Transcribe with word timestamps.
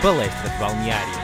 Palestra 0.00 0.48
de 0.48 0.58
Balneário. 0.58 1.14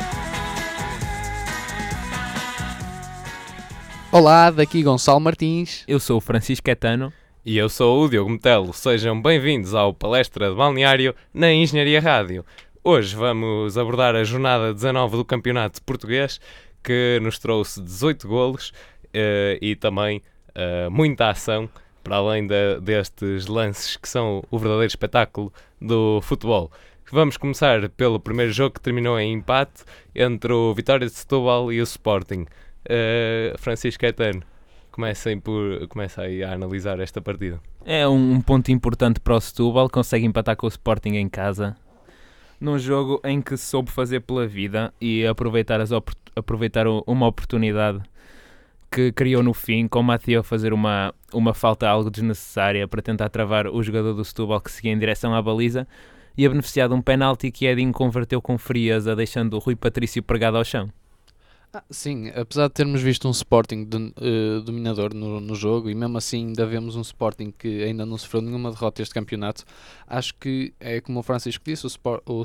Olá, 4.11 4.51
daqui 4.51 4.83
Gonçalo 4.83 5.21
Martins. 5.21 5.85
Eu 5.87 6.01
sou 6.01 6.17
o 6.17 6.21
Francisco 6.21 6.69
Etano. 6.69 7.13
E 7.47 7.57
eu 7.57 7.69
sou 7.69 8.03
o 8.03 8.09
Diogo 8.09 8.31
Metelo. 8.31 8.73
Sejam 8.73 9.23
bem-vindos 9.23 9.75
ao 9.75 9.95
Palestra 9.95 10.51
de 10.51 10.57
Balneário 10.57 11.15
na 11.33 11.53
Engenharia 11.53 12.01
Rádio. 12.01 12.45
Hoje 12.83 13.15
vamos 13.15 13.79
abordar 13.79 14.17
a 14.17 14.25
jornada 14.25 14.75
19 14.75 15.19
do 15.19 15.25
Campeonato 15.25 15.81
Português, 15.81 16.41
que 16.83 17.21
nos 17.23 17.39
trouxe 17.39 17.81
18 17.81 18.27
golos 18.27 18.71
uh, 18.71 19.57
e 19.63 19.77
também 19.77 20.21
uh, 20.49 20.91
muita 20.91 21.31
ação, 21.31 21.71
para 22.03 22.17
além 22.17 22.45
de, 22.45 22.81
destes 22.81 23.47
lances 23.47 23.97
que 23.97 24.09
são 24.09 24.43
o 24.51 24.59
verdadeiro 24.59 24.89
espetáculo 24.89 25.53
do 25.81 26.21
futebol. 26.23 26.73
Vamos 27.13 27.37
começar 27.37 27.89
pelo 27.91 28.19
primeiro 28.19 28.51
jogo 28.51 28.75
que 28.75 28.81
terminou 28.81 29.21
em 29.21 29.35
empate 29.35 29.85
entre 30.15 30.53
o 30.53 30.73
Vitória 30.73 31.07
de 31.07 31.13
Setúbal 31.13 31.71
e 31.71 31.79
o 31.81 31.85
Sporting. 31.85 32.47
Uh, 32.87 33.57
Francisco 33.59 34.01
Caetano, 34.01 34.43
comecem 34.91 35.39
por, 35.39 35.87
começa 35.89 36.23
aí 36.23 36.43
a 36.43 36.53
analisar 36.53 36.99
esta 37.01 37.21
partida. 37.21 37.61
É 37.85 38.09
um 38.09 38.41
ponto 38.41 38.73
importante 38.73 39.21
para 39.21 39.37
o 39.37 39.41
Setúbal, 39.41 39.91
consegue 39.91 40.25
empatar 40.25 40.57
com 40.57 40.67
o 40.67 40.69
Sporting 40.69 41.17
em 41.17 41.29
casa, 41.29 41.77
num 42.59 42.79
jogo 42.79 43.21
em 43.23 43.41
que 43.43 43.57
soube 43.59 43.91
fazer 43.91 44.21
pela 44.21 44.47
vida 44.47 44.93
e 44.99 45.27
aproveitar, 45.27 45.83
as 45.83 45.91
aproveitar 46.35 46.87
uma 47.07 47.27
oportunidade 47.27 48.01
que 48.91 49.13
criou 49.13 49.43
no 49.43 49.53
fim, 49.53 49.87
com 49.87 50.01
o 50.01 50.03
Mateo 50.03 50.43
fazer 50.43 50.73
uma, 50.73 51.15
uma 51.33 51.53
falta 51.53 51.87
algo 51.87 52.11
desnecessária 52.11 52.89
para 52.89 53.03
tentar 53.03 53.29
travar 53.29 53.67
o 53.67 53.83
jogador 53.83 54.15
do 54.15 54.25
Setúbal 54.25 54.61
que 54.61 54.73
seguia 54.73 54.93
em 54.93 54.99
direção 54.99 55.35
à 55.35 55.43
baliza 55.43 55.87
e 56.37 56.45
a 56.45 56.49
beneficiar 56.49 56.89
de 56.89 56.95
um 56.95 57.03
penalti 57.03 57.51
que 57.51 57.67
Edinho 57.67 57.93
converteu 57.93 58.41
com 58.43 58.59
frieza, 58.59 59.15
deixando 59.15 59.55
o 59.55 59.59
Rui 59.59 59.77
Patrício 59.77 60.23
pregado 60.23 60.57
ao 60.57 60.65
chão. 60.65 60.91
Ah, 61.77 61.83
sim, 61.91 62.29
apesar 62.37 62.69
de 62.69 62.75
termos 62.75 63.03
visto 63.03 63.27
um 63.27 63.33
Sporting 63.33 63.85
de, 63.85 63.97
uh, 63.97 64.61
dominador 64.63 65.13
no, 65.13 65.41
no, 65.41 65.57
jogo 65.57 65.91
e 65.91 65.95
mesmo 65.95 66.17
assim 66.17 66.47
ainda 66.47 66.65
vemos 66.65 66.95
um 66.95 67.01
Sporting 67.01 67.51
que 67.51 67.83
ainda 67.83 68.07
não 68.07 68.17
sofreu 68.17 68.41
nenhuma 68.43 68.71
derrota 68.71 69.03
este 69.03 69.13
campeonato, 69.13 69.65
acho 70.07 70.37
que 70.37 70.73
é 70.79 71.01
como 71.01 71.19
o 71.19 71.23
Francisco 71.25 71.65
disse, 71.65 71.85
o, 71.85 71.89
Sport, 71.89 72.23
o 72.27 72.45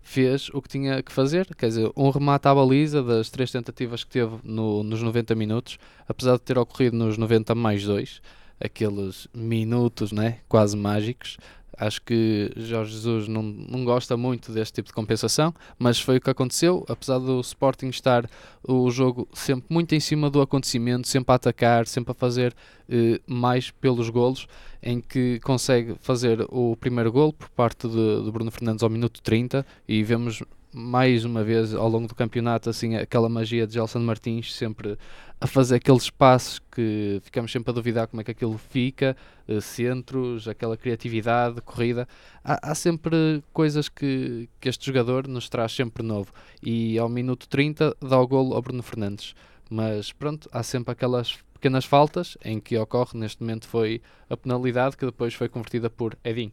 fez 0.00 0.48
o 0.50 0.62
que 0.62 0.68
tinha 0.68 1.02
que 1.02 1.10
fazer, 1.10 1.52
quer 1.56 1.66
dizer, 1.66 1.90
um 1.96 2.08
remate 2.08 2.46
à 2.46 2.54
baliza 2.54 3.02
das 3.02 3.30
três 3.30 3.50
tentativas 3.50 4.04
que 4.04 4.10
teve 4.10 4.36
no, 4.44 4.84
nos 4.84 5.02
90 5.02 5.34
minutos, 5.34 5.76
apesar 6.08 6.34
de 6.34 6.42
ter 6.42 6.56
ocorrido 6.56 6.96
nos 6.96 7.18
90 7.18 7.52
mais 7.56 7.82
2, 7.82 8.22
aqueles 8.60 9.26
minutos 9.34 10.12
né, 10.12 10.38
quase 10.48 10.76
mágicos, 10.76 11.36
Acho 11.78 12.00
que 12.02 12.50
Jorge 12.56 12.92
Jesus 12.92 13.28
não, 13.28 13.42
não 13.42 13.84
gosta 13.84 14.16
muito 14.16 14.52
deste 14.52 14.74
tipo 14.74 14.88
de 14.88 14.94
compensação, 14.94 15.54
mas 15.78 16.00
foi 16.00 16.16
o 16.16 16.20
que 16.20 16.30
aconteceu. 16.30 16.84
Apesar 16.88 17.18
do 17.18 17.40
Sporting 17.40 17.88
estar 17.88 18.28
o 18.66 18.90
jogo 18.90 19.28
sempre 19.32 19.66
muito 19.68 19.94
em 19.94 20.00
cima 20.00 20.30
do 20.30 20.40
acontecimento, 20.40 21.06
sempre 21.06 21.32
a 21.32 21.36
atacar, 21.36 21.86
sempre 21.86 22.12
a 22.12 22.14
fazer 22.14 22.54
eh, 22.88 23.20
mais 23.26 23.70
pelos 23.70 24.08
golos, 24.10 24.46
em 24.82 25.00
que 25.00 25.40
consegue 25.40 25.96
fazer 26.00 26.46
o 26.48 26.76
primeiro 26.76 27.10
gol 27.12 27.32
por 27.32 27.48
parte 27.50 27.88
de, 27.88 28.22
de 28.24 28.30
Bruno 28.30 28.50
Fernandes 28.50 28.82
ao 28.82 28.90
minuto 28.90 29.20
30 29.22 29.66
e 29.88 30.02
vemos 30.02 30.42
mais 30.78 31.24
uma 31.24 31.42
vez 31.42 31.74
ao 31.74 31.88
longo 31.88 32.06
do 32.06 32.14
campeonato 32.14 32.68
assim 32.68 32.96
aquela 32.96 33.30
magia 33.30 33.66
de 33.66 33.72
Gelson 33.72 34.00
Martins 34.00 34.54
sempre 34.54 34.98
a 35.40 35.46
fazer 35.46 35.76
aqueles 35.76 36.10
passos 36.10 36.58
que 36.70 37.18
ficamos 37.22 37.50
sempre 37.50 37.70
a 37.70 37.72
duvidar 37.72 38.06
como 38.06 38.20
é 38.20 38.24
que 38.24 38.30
aquilo 38.30 38.58
fica, 38.58 39.16
uh, 39.48 39.58
centros, 39.58 40.46
aquela 40.46 40.76
criatividade, 40.76 41.62
corrida. 41.62 42.06
Há, 42.44 42.70
há, 42.70 42.74
sempre 42.74 43.42
coisas 43.54 43.88
que, 43.88 44.50
que 44.60 44.68
este 44.68 44.84
jogador 44.86 45.26
nos 45.26 45.48
traz 45.48 45.72
sempre 45.72 46.02
novo. 46.02 46.30
E 46.62 46.98
ao 46.98 47.08
minuto 47.08 47.48
30 47.48 47.96
dá 48.00 48.18
o 48.18 48.26
golo 48.26 48.54
ao 48.54 48.60
Bruno 48.60 48.82
Fernandes. 48.82 49.34
Mas 49.70 50.12
pronto, 50.12 50.48
há 50.52 50.62
sempre 50.62 50.92
aquelas 50.92 51.38
pequenas 51.54 51.84
faltas 51.84 52.36
em 52.44 52.60
que 52.60 52.76
ocorre, 52.78 53.18
neste 53.18 53.42
momento 53.42 53.66
foi 53.66 54.00
a 54.28 54.36
penalidade 54.36 54.96
que 54.96 55.06
depois 55.06 55.34
foi 55.34 55.48
convertida 55.48 55.90
por 55.90 56.16
Edinho. 56.22 56.52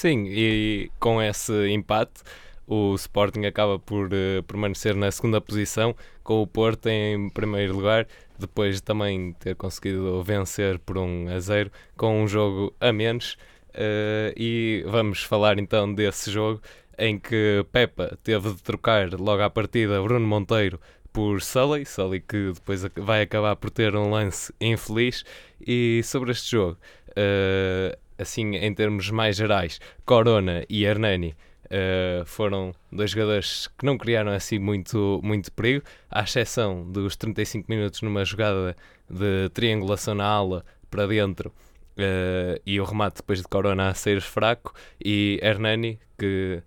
Sim, 0.00 0.26
e 0.28 0.92
com 1.00 1.20
esse 1.20 1.52
empate 1.70 2.22
o 2.68 2.94
Sporting 2.94 3.46
acaba 3.46 3.80
por 3.80 4.06
uh, 4.06 4.44
permanecer 4.44 4.94
na 4.94 5.10
segunda 5.10 5.40
posição, 5.40 5.92
com 6.22 6.40
o 6.40 6.46
Porto 6.46 6.86
em 6.86 7.28
primeiro 7.30 7.74
lugar, 7.74 8.06
depois 8.38 8.76
de 8.76 8.82
também 8.84 9.32
ter 9.32 9.56
conseguido 9.56 10.22
vencer 10.22 10.78
por 10.78 10.98
1 10.98 11.30
a 11.30 11.40
0, 11.40 11.72
com 11.96 12.22
um 12.22 12.28
jogo 12.28 12.72
a 12.80 12.92
menos. 12.92 13.36
Uh, 13.70 14.30
e 14.36 14.84
vamos 14.86 15.24
falar 15.24 15.58
então 15.58 15.92
desse 15.92 16.30
jogo 16.30 16.62
em 16.96 17.18
que 17.18 17.66
Pepa 17.72 18.16
teve 18.22 18.54
de 18.54 18.62
trocar 18.62 19.12
logo 19.14 19.42
à 19.42 19.50
partida 19.50 20.00
Bruno 20.00 20.28
Monteiro 20.28 20.80
por 21.12 21.42
Sully, 21.42 21.84
Sully 21.84 22.20
que 22.20 22.52
depois 22.52 22.84
vai 22.94 23.22
acabar 23.22 23.56
por 23.56 23.68
ter 23.68 23.96
um 23.96 24.10
lance 24.10 24.54
infeliz. 24.60 25.24
E 25.60 26.02
sobre 26.04 26.30
este 26.30 26.52
jogo, 26.52 26.78
uh, 27.10 27.98
assim 28.18 28.56
em 28.56 28.74
termos 28.74 29.10
mais 29.10 29.36
gerais, 29.36 29.80
Corona 30.04 30.64
e 30.68 30.84
Hernani 30.84 31.34
Uh, 31.68 32.24
foram 32.24 32.74
dois 32.90 33.10
jogadores 33.10 33.68
que 33.76 33.84
não 33.84 33.98
criaram 33.98 34.32
assim 34.32 34.58
muito, 34.58 35.20
muito 35.22 35.52
perigo, 35.52 35.84
à 36.10 36.22
exceção 36.22 36.90
dos 36.90 37.14
35 37.14 37.66
minutos 37.68 38.00
numa 38.00 38.24
jogada 38.24 38.74
de 39.08 39.50
triangulação 39.50 40.14
na 40.14 40.24
ala 40.24 40.64
para 40.90 41.06
dentro 41.06 41.52
uh, 41.98 42.58
e 42.64 42.80
o 42.80 42.84
remate 42.84 43.16
depois 43.16 43.40
de 43.40 43.48
Corona 43.48 43.90
a 43.90 43.94
sair 43.94 44.22
fraco 44.22 44.72
e 45.04 45.38
Hernani 45.42 46.00
que 46.16 46.62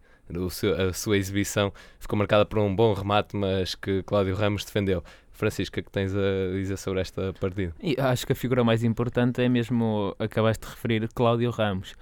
seu, 0.52 0.90
a 0.90 0.94
sua 0.94 1.18
exibição 1.18 1.74
ficou 2.00 2.18
marcada 2.18 2.46
por 2.46 2.60
um 2.60 2.74
bom 2.74 2.94
remate 2.94 3.36
mas 3.36 3.74
que 3.74 4.04
Cláudio 4.04 4.36
Ramos 4.36 4.64
defendeu. 4.64 5.04
Francisco, 5.42 5.80
o 5.80 5.84
que 5.84 5.92
tens 5.92 6.16
a 6.16 6.54
dizer 6.54 6.78
sobre 6.78 7.02
esta 7.02 7.34
partida? 7.34 7.74
E 7.82 8.00
acho 8.00 8.28
que 8.28 8.32
a 8.32 8.36
figura 8.36 8.64
mais 8.64 8.84
importante 8.84 9.42
é 9.42 9.50
mesmo, 9.50 10.16
acabaste 10.20 10.66
de 10.66 10.72
referir, 10.72 11.10
Cláudio 11.14 11.50
Ramos 11.50 11.96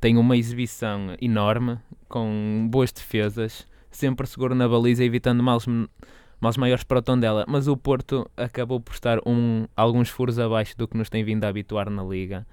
tem 0.00 0.16
uma 0.16 0.36
exibição 0.36 1.16
enorme, 1.20 1.78
com 2.08 2.68
boas 2.70 2.92
defesas, 2.92 3.66
sempre 3.90 4.26
seguro 4.26 4.54
na 4.54 4.68
baliza, 4.68 5.04
evitando 5.04 5.42
males, 5.42 5.66
males 6.40 6.56
maiores 6.56 6.84
para 6.84 6.98
o 6.98 7.02
tom 7.02 7.18
dela. 7.18 7.44
Mas 7.48 7.68
o 7.68 7.76
Porto 7.76 8.30
acabou 8.36 8.80
por 8.80 8.94
estar 8.94 9.18
um, 9.26 9.66
alguns 9.76 10.08
furos 10.08 10.38
abaixo 10.38 10.76
do 10.76 10.86
que 10.86 10.96
nos 10.96 11.10
tem 11.10 11.24
vindo 11.24 11.44
a 11.44 11.48
habituar 11.48 11.90
na 11.90 12.02
Liga. 12.02 12.46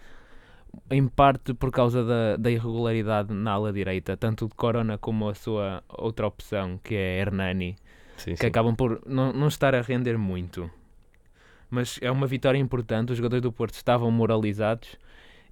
Em 0.89 1.07
parte 1.07 1.53
por 1.53 1.69
causa 1.69 2.03
da, 2.03 2.35
da 2.37 2.49
irregularidade 2.49 3.33
na 3.33 3.51
ala 3.51 3.71
direita, 3.71 4.17
tanto 4.17 4.47
de 4.47 4.55
Corona 4.55 4.97
como 4.97 5.29
a 5.29 5.35
sua 5.35 5.83
outra 5.87 6.25
opção, 6.25 6.79
que 6.83 6.95
é 6.95 7.19
Hernani, 7.19 7.75
sim, 8.17 8.35
que 8.35 8.41
sim. 8.41 8.47
acabam 8.47 8.75
por 8.75 9.01
não, 9.05 9.31
não 9.33 9.47
estar 9.47 9.75
a 9.75 9.81
render 9.81 10.17
muito. 10.17 10.69
Mas 11.69 11.97
é 12.01 12.11
uma 12.11 12.27
vitória 12.27 12.57
importante, 12.57 13.11
os 13.11 13.17
jogadores 13.17 13.41
do 13.41 13.51
Porto 13.51 13.73
estavam 13.73 14.11
moralizados 14.11 14.97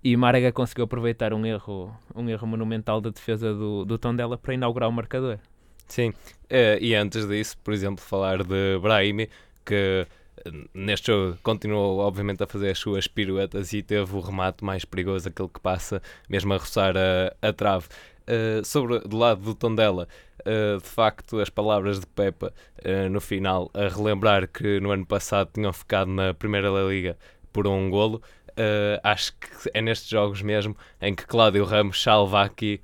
e 0.04 0.16
Málaga 0.18 0.52
conseguiu 0.52 0.86
aproveitar 0.86 1.34
um 1.34 1.46
erro, 1.46 1.96
um 2.16 2.28
erro 2.30 2.48
monumental 2.48 3.00
da 3.00 3.10
defesa 3.10 3.54
do, 3.54 3.86
do 3.86 3.98
Tondela 3.98 4.38
para 4.38 4.54
inaugurar 4.54 4.90
o 4.90 4.92
marcador. 4.92 5.40
Sim, 5.88 6.10
uh, 6.10 6.78
e 6.80 6.96
antes 6.96 7.28
disso, 7.28 7.58
por 7.64 7.74
exemplo, 7.74 8.04
falar 8.04 8.44
de 8.44 8.80
Brahimi, 8.82 9.30
que 9.66 10.08
eh, 10.46 10.52
neste 10.74 11.08
jogo 11.08 11.38
continuou 11.44 12.00
obviamente 12.00 12.42
a 12.42 12.48
fazer 12.48 12.72
as 12.72 12.80
suas 12.80 13.08
piruetas 13.08 13.74
e 13.74 13.84
teve 13.84 14.16
o 14.16 14.20
remate 14.20 14.64
mais 14.64 14.86
perigoso, 14.86 15.28
aquele 15.28 15.50
que 15.50 15.60
passa 15.60 16.02
mesmo 16.30 16.54
a 16.54 16.58
roçar 16.58 16.96
a, 16.98 17.36
a 17.42 17.54
trave. 17.54 17.88
Uh, 18.22 18.64
sobre 18.64 19.00
do 19.00 19.18
lado 19.18 19.42
do 19.42 19.56
Tondela, 19.56 20.08
uh, 20.46 20.82
de 20.82 20.88
facto 20.88 21.40
as 21.40 21.50
palavras 21.50 22.00
de 22.00 22.08
Pepa 22.08 22.54
uh, 22.86 23.10
no 23.10 23.22
final 23.22 23.70
a 23.74 23.88
relembrar 23.88 24.48
que 24.48 24.80
no 24.80 24.92
ano 24.92 25.06
passado 25.06 25.50
tinham 25.54 25.72
ficado 25.74 26.10
na 26.12 26.34
Primeira 26.34 26.70
Liga 26.70 27.18
por 27.52 27.68
um 27.68 27.90
golo, 27.90 28.22
Uh, 28.52 29.00
acho 29.02 29.32
que 29.38 29.48
é 29.74 29.82
nestes 29.82 30.10
jogos 30.10 30.42
mesmo 30.42 30.76
em 31.02 31.16
que 31.16 31.26
Cláudio 31.26 31.64
Ramos 31.64 32.04
salva 32.04 32.44
aqui. 32.44 32.82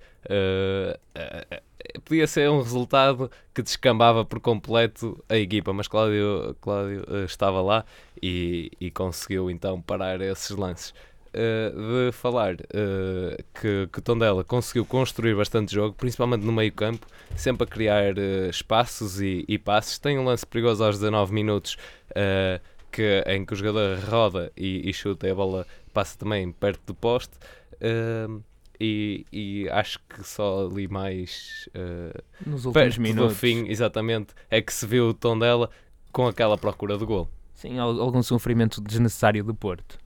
Podia 2.05 2.25
ser 2.25 2.49
um 2.49 2.61
resultado 2.61 3.29
que 3.53 3.61
descambava 3.61 4.23
por 4.23 4.39
completo 4.39 5.21
a 5.27 5.35
equipa, 5.35 5.73
mas 5.73 5.87
Cláudio, 5.89 6.55
Cláudio 6.61 7.03
estava 7.25 7.61
lá 7.61 7.85
e, 8.21 8.71
e, 8.79 8.89
conseguiu 8.89 9.51
então 9.51 9.81
parar 9.81 10.21
esses 10.21 10.55
lances. 10.55 10.93
De 11.33 12.11
falar 12.11 12.55
que, 12.57 13.89
que 13.91 14.01
Tondela 14.01 14.43
conseguiu 14.43 14.85
construir 14.85 15.35
bastante 15.35 15.73
jogo, 15.73 15.95
principalmente 15.95 16.43
no 16.43 16.51
meio 16.51 16.71
campo, 16.71 17.05
sempre 17.35 17.63
a 17.63 17.67
criar 17.67 18.17
espaços 18.49 19.21
e, 19.21 19.45
e 19.47 19.57
passes. 19.57 19.97
Tem 19.97 20.17
um 20.17 20.25
lance 20.25 20.45
perigoso 20.45 20.83
aos 20.83 20.97
19 20.97 21.33
minutos 21.33 21.77
que, 22.91 23.23
em 23.27 23.45
que 23.45 23.53
o 23.53 23.55
jogador 23.55 23.99
roda 23.99 24.51
e, 24.55 24.89
e 24.89 24.93
chuta 24.93 25.27
e 25.27 25.31
a 25.31 25.35
bola 25.35 25.65
passa 25.93 26.17
também 26.17 26.51
perto 26.51 26.81
do 26.87 26.95
poste. 26.95 27.33
E, 28.79 29.25
e, 29.31 29.69
acho 29.69 29.99
que 30.07 30.23
só 30.23 30.67
ali 30.67 30.87
mais 30.87 31.67
uh, 31.69 32.23
nos 32.45 32.65
últimos 32.65 32.97
minutos 32.99 33.33
do 33.33 33.35
fim, 33.35 33.67
exatamente, 33.67 34.35
é 34.51 34.61
que 34.61 34.71
se 34.71 34.85
viu 34.85 35.09
o 35.09 35.13
tom 35.13 35.37
dela 35.37 35.69
com 36.11 36.27
aquela 36.27 36.57
procura 36.57 36.97
do 36.97 37.05
gol. 37.05 37.27
Sim, 37.55 37.79
algum 37.79 38.21
sofrimento 38.21 38.79
desnecessário 38.79 39.43
do 39.43 39.55
Porto. 39.55 39.97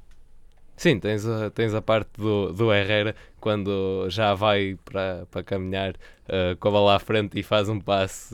Sim, 0.81 0.99
tens 0.99 1.27
a, 1.27 1.51
tens 1.51 1.75
a 1.75 1.81
parte 1.81 2.09
do, 2.17 2.51
do 2.51 2.73
Herrera 2.73 3.15
quando 3.39 4.09
já 4.09 4.33
vai 4.33 4.79
para, 4.83 5.27
para 5.29 5.43
caminhar 5.43 5.91
uh, 5.91 6.57
com 6.59 6.69
a 6.69 6.71
bola 6.71 6.95
à 6.95 6.99
frente 6.99 7.39
e 7.39 7.43
faz 7.43 7.69
um 7.69 7.79
passe 7.79 8.33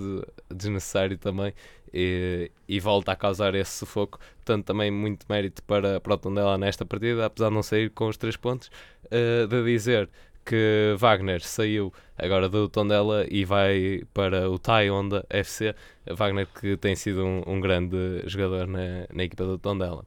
desnecessário 0.50 1.18
também 1.18 1.54
e, 1.94 2.50
e, 2.66 2.80
volta 2.80 3.12
a 3.12 3.18
causar 3.18 3.54
esse 3.54 3.72
sufoco. 3.72 4.18
Portanto, 4.38 4.64
também 4.64 4.90
muito 4.90 5.26
mérito 5.28 5.62
para, 5.64 6.00
para 6.00 6.14
o 6.14 6.18
Tondela 6.18 6.58
nesta 6.58 6.86
partida, 6.86 7.26
apesar 7.26 7.50
de 7.50 7.54
não 7.54 7.62
sair 7.62 7.90
com 7.90 8.08
os 8.08 8.16
três 8.16 8.38
pontos. 8.38 8.72
Uh, 9.08 9.46
de 9.46 9.66
dizer 9.66 10.10
que 10.46 10.96
Wagner 10.98 11.42
saiu 11.42 11.94
agora 12.18 12.48
do 12.48 12.70
Tondela 12.70 13.26
e 13.30 13.44
vai 13.44 14.04
para 14.14 14.50
o 14.50 14.58
Tai 14.58 14.90
Honda 14.90 15.26
FC. 15.30 15.76
Wagner 16.16 16.48
que 16.48 16.78
tem 16.78 16.96
sido 16.96 17.26
um, 17.26 17.44
um 17.46 17.60
grande 17.60 18.24
jogador 18.26 18.68
na, 18.68 19.06
na 19.14 19.26
equipa 19.26 19.44
do 19.44 19.58
Tondela. 19.58 20.06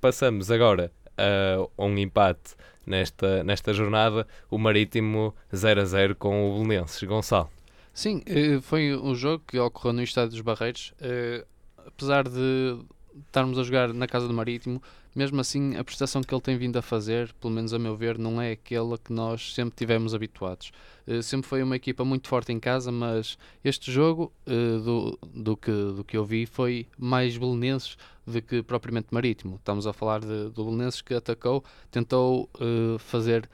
Passamos 0.00 0.52
agora 0.52 0.92
a 1.18 1.84
um 1.84 1.96
empate 1.98 2.54
nesta, 2.86 3.42
nesta 3.44 3.72
jornada, 3.72 4.26
o 4.50 4.58
Marítimo 4.58 5.34
0 5.54 5.80
a 5.80 5.84
0 5.84 6.16
com 6.16 6.50
o 6.50 6.64
Belenenses. 6.64 7.02
Gonçalo. 7.02 7.50
Sim, 7.92 8.22
eh, 8.26 8.60
foi 8.60 8.96
um 8.96 9.14
jogo 9.14 9.44
que 9.46 9.58
ocorreu 9.58 9.92
no 9.92 10.02
Estádio 10.02 10.30
dos 10.30 10.40
Barreiros. 10.40 10.92
Eh, 11.00 11.44
apesar 11.86 12.28
de 12.28 12.78
estarmos 13.26 13.58
a 13.58 13.62
jogar 13.62 13.92
na 13.92 14.06
casa 14.06 14.26
do 14.26 14.34
Marítimo, 14.34 14.82
mesmo 15.14 15.40
assim 15.40 15.76
a 15.76 15.84
prestação 15.84 16.22
que 16.22 16.34
ele 16.34 16.40
tem 16.40 16.56
vindo 16.56 16.76
a 16.76 16.82
fazer, 16.82 17.32
pelo 17.34 17.52
menos 17.52 17.72
a 17.72 17.78
meu 17.78 17.96
ver, 17.96 18.18
não 18.18 18.40
é 18.40 18.52
aquela 18.52 18.98
que 18.98 19.12
nós 19.12 19.54
sempre 19.54 19.74
tivemos 19.76 20.14
habituados. 20.14 20.72
Uh, 21.06 21.22
sempre 21.22 21.48
foi 21.48 21.62
uma 21.62 21.76
equipa 21.76 22.04
muito 22.04 22.28
forte 22.28 22.52
em 22.52 22.58
casa, 22.58 22.90
mas 22.90 23.38
este 23.64 23.92
jogo, 23.92 24.32
uh, 24.46 24.80
do, 24.80 25.18
do, 25.32 25.56
que, 25.56 25.70
do 25.70 26.02
que 26.02 26.16
eu 26.16 26.24
vi, 26.24 26.46
foi 26.46 26.86
mais 26.98 27.36
belenenses 27.36 27.96
do 28.26 28.42
que 28.42 28.62
propriamente 28.62 29.08
marítimo. 29.10 29.56
Estamos 29.56 29.86
a 29.86 29.92
falar 29.92 30.20
de, 30.20 30.50
do 30.50 30.64
belenenses 30.64 31.00
que 31.00 31.14
atacou, 31.14 31.64
tentou 31.90 32.48
uh, 32.56 32.98
fazer 32.98 33.48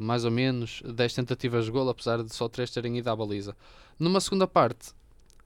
mais 0.00 0.24
ou 0.24 0.32
menos 0.32 0.82
10 0.84 1.14
tentativas 1.14 1.66
de 1.66 1.70
gol, 1.70 1.88
apesar 1.88 2.20
de 2.20 2.34
só 2.34 2.48
3 2.48 2.68
terem 2.72 2.98
ido 2.98 3.08
à 3.08 3.14
baliza. 3.14 3.56
Numa 3.96 4.20
segunda 4.20 4.44
parte, 4.44 4.92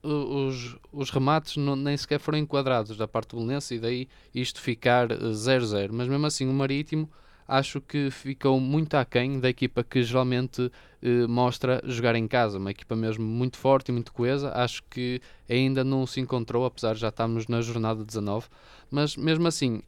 os, 0.03 0.77
os 0.91 1.09
remates 1.09 1.57
não, 1.57 1.75
nem 1.75 1.95
sequer 1.95 2.19
foram 2.19 2.37
enquadrados 2.37 2.97
da 2.97 3.07
parte 3.07 3.29
do 3.29 3.37
Belenense 3.37 3.75
e 3.75 3.79
daí 3.79 4.07
isto 4.33 4.59
ficar 4.59 5.07
0-0. 5.09 5.89
Mas 5.91 6.07
mesmo 6.07 6.25
assim, 6.25 6.47
o 6.47 6.53
Marítimo 6.53 7.09
acho 7.47 7.81
que 7.81 8.09
ficou 8.09 8.59
muito 8.59 8.95
aquém 8.95 9.39
da 9.39 9.49
equipa 9.49 9.83
que 9.83 10.01
geralmente 10.03 10.71
eh, 11.01 11.27
mostra 11.27 11.81
jogar 11.85 12.15
em 12.15 12.27
casa. 12.27 12.57
Uma 12.57 12.71
equipa 12.71 12.95
mesmo 12.95 13.25
muito 13.25 13.57
forte 13.57 13.89
e 13.89 13.91
muito 13.91 14.13
coesa. 14.13 14.51
Acho 14.55 14.81
que 14.89 15.21
ainda 15.49 15.83
não 15.83 16.07
se 16.07 16.19
encontrou, 16.21 16.65
apesar 16.65 16.93
de 16.93 17.01
já 17.01 17.09
estarmos 17.09 17.47
na 17.47 17.61
jornada 17.61 18.03
19. 18.03 18.47
Mas 18.89 19.15
mesmo 19.17 19.47
assim, 19.47 19.81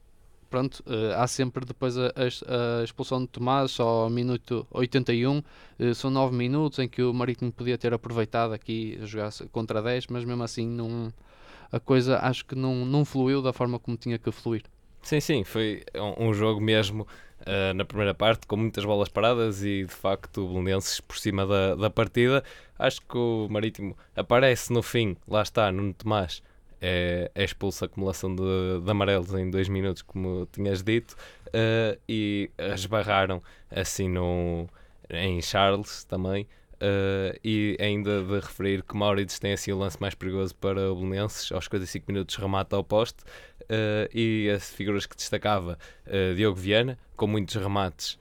pronto, 0.54 0.84
uh, 0.86 1.16
há 1.20 1.26
sempre 1.26 1.66
depois 1.66 1.98
a, 1.98 2.14
a, 2.16 2.84
expulsão 2.84 3.22
de 3.22 3.28
Tomás, 3.28 3.72
só 3.72 4.04
ao 4.04 4.10
minuto 4.12 4.68
81, 4.70 5.40
uh, 5.40 5.44
eh, 5.80 5.96
são 5.96 6.12
9 6.12 6.36
minutos 6.36 6.78
em 6.78 6.88
que 6.88 7.02
o 7.02 7.12
Marítimo 7.12 7.52
podia 7.52 7.76
ter 7.76 7.92
aproveitado 7.92 8.54
aqui 8.54 9.00
a 9.02 9.06
jogar 9.08 9.32
contra 9.52 9.82
10, 9.82 10.06
mas 10.12 10.24
mesmo 10.24 10.44
assim 10.44 10.68
não, 10.68 11.12
a 11.72 11.80
coisa 11.80 12.20
acho 12.20 12.46
que 12.46 12.54
não, 12.54 12.86
não 12.86 13.04
fluiu 13.04 13.42
da 13.42 13.52
forma 13.52 13.80
como 13.80 13.98
tinha 13.98 14.20
que 14.20 14.32
fluir. 14.32 14.62
Sim, 15.02 15.20
sim, 15.20 15.44
foi 15.44 15.82
um, 15.96 16.28
um 16.28 16.34
jogo 16.36 16.62
mesmo 16.62 17.08
uh, 17.42 17.74
na 17.74 17.84
primeira 17.84 18.14
parte 18.14 18.46
com 18.46 18.56
muitas 18.56 18.86
bolas 18.86 19.10
paradas 19.10 19.64
e 19.64 19.86
de 19.86 19.94
facto 19.94 20.46
o 20.46 20.50
Belenenses 20.50 21.02
por 21.02 21.18
cima 21.18 21.48
da, 21.48 21.74
da 21.74 21.90
partida. 21.90 22.44
Acho 22.78 23.02
que 23.02 23.18
o 23.18 23.48
Marítimo 23.50 23.98
aparece 24.16 24.72
no 24.72 24.84
fim, 24.84 25.18
lá 25.28 25.42
está, 25.42 25.72
no 25.72 25.92
Tomás 25.96 26.44
é, 26.86 27.32
é 27.34 27.44
expulso 27.46 27.86
a 27.86 27.88
acumulação 27.88 28.36
de, 28.36 28.44
de, 28.84 28.92
amarelos 28.92 29.34
em 29.34 29.50
dois 29.50 29.70
minutos, 29.70 30.02
como 30.02 30.46
tinhas 30.52 30.84
dito, 30.84 31.16
uh, 31.48 31.98
e 32.10 32.52
esbarraram 32.76 33.42
assim 33.72 34.10
no, 34.10 34.68
em 35.10 35.42
Charles 35.42 36.04
também. 36.04 36.46
Uh, 36.74 37.40
e 37.42 37.78
ainda 37.80 38.22
de 38.22 38.34
referir 38.34 38.84
que 38.84 38.94
Maurits 38.98 39.40
tem 39.40 39.54
assim 39.54 39.72
o 39.72 39.78
lance 39.78 39.98
mais 40.02 40.14
perigoso 40.14 40.54
para 40.56 40.92
o 40.92 40.96
Belenenses, 40.96 41.50
aos 41.54 41.70
45 41.70 42.12
minutos 42.12 42.36
remata 42.36 42.76
ao 42.76 42.84
poste, 42.84 43.24
uh, 43.62 44.10
e 44.14 44.50
as 44.50 44.70
figuras 44.70 45.06
que 45.06 45.16
destacava, 45.16 45.80
Diogo 46.36 46.60
Viana, 46.60 47.00
com 47.16 47.28
muitos 47.28 47.56
remates 47.56 48.20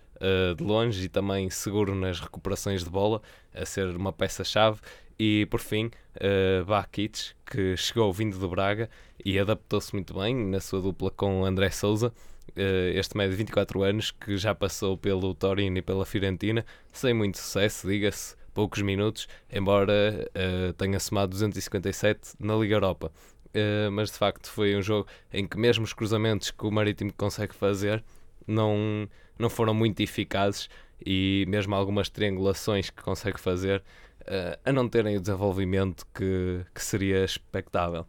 de 0.57 0.63
longe 0.63 1.05
e 1.05 1.09
também 1.09 1.51
seguro 1.51 1.95
nas 1.95 2.21
recuperações 2.21 2.85
de 2.85 2.91
bola, 2.91 3.21
a 3.55 3.67
ser 3.67 3.89
uma 3.97 4.13
peça-chave, 4.13 4.81
e 5.19 5.47
por 5.47 5.61
fim, 5.61 5.87
uh, 6.17 6.65
Bakic, 6.65 7.31
que 7.47 7.77
chegou 7.77 8.13
vindo 8.13 8.39
do 8.39 8.49
Braga 8.49 8.91
e 9.25 9.39
adaptou-se 9.39 9.93
muito 9.93 10.15
bem 10.15 10.35
na 10.35 10.59
sua 10.59 10.81
dupla 10.81 11.11
com 11.11 11.45
André 11.45 11.71
Souza, 11.71 12.09
uh, 12.09 12.99
este 12.99 13.17
médio 13.17 13.33
de 13.33 13.37
24 13.37 13.83
anos, 13.83 14.11
que 14.11 14.37
já 14.37 14.55
passou 14.55 14.97
pelo 14.97 15.35
Torino 15.35 15.79
e 15.79 15.83
pela 15.83 16.05
Fiorentina, 16.05 16.65
sem 16.93 17.15
muito 17.15 17.39
sucesso, 17.39 17.87
diga-se, 17.87 18.35
poucos 18.53 18.83
minutos, 18.83 19.29
embora 19.51 20.29
uh, 20.29 20.73
tenha 20.75 20.99
somado 20.99 21.31
257 21.31 22.35
na 22.41 22.57
Liga 22.57 22.75
Europa. 22.75 23.13
Uh, 23.55 23.93
mas 23.93 24.11
de 24.11 24.17
facto 24.17 24.51
foi 24.51 24.75
um 24.75 24.83
jogo 24.83 25.07
em 25.33 25.47
que 25.47 25.59
mesmo 25.59 25.85
os 25.85 25.93
cruzamentos 25.93 26.51
que 26.51 26.67
o 26.67 26.71
Marítimo 26.71 27.13
consegue 27.13 27.55
fazer 27.55 28.03
não, 28.47 29.09
não 29.39 29.51
foram 29.51 29.75
muito 29.75 30.01
eficazes 30.01 30.69
e 31.05 31.45
mesmo 31.49 31.75
algumas 31.75 32.09
triangulações 32.09 32.91
que 32.91 33.03
consegue 33.03 33.41
fazer 33.41 33.83
uh, 34.23 34.59
a 34.65 34.73
não 34.73 34.89
terem 34.89 35.17
o 35.17 35.21
desenvolvimento 35.21 36.07
que, 36.15 36.65
que 36.75 36.83
seria 36.83 37.25
expectável. 37.25 38.07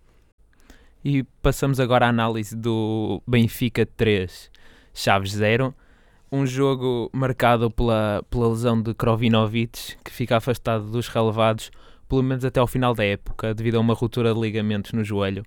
E 1.03 1.23
passamos 1.41 1.79
agora 1.79 2.05
à 2.05 2.09
análise 2.09 2.55
do 2.55 3.21
Benfica 3.27 3.85
3, 3.85 4.49
Chaves 4.93 5.31
0. 5.31 5.73
Um 6.31 6.45
jogo 6.45 7.09
marcado 7.13 7.69
pela, 7.69 8.23
pela 8.29 8.47
lesão 8.47 8.81
de 8.81 8.93
Krovinovic, 8.93 9.97
que 10.03 10.11
fica 10.11 10.37
afastado 10.37 10.89
dos 10.89 11.07
relevados 11.07 11.69
pelo 12.07 12.21
menos 12.21 12.45
até 12.45 12.59
ao 12.59 12.67
final 12.67 12.93
da 12.93 13.03
época, 13.03 13.55
devido 13.55 13.75
a 13.75 13.79
uma 13.79 13.95
ruptura 13.95 14.33
de 14.33 14.39
ligamentos 14.39 14.91
no 14.93 15.03
joelho. 15.03 15.43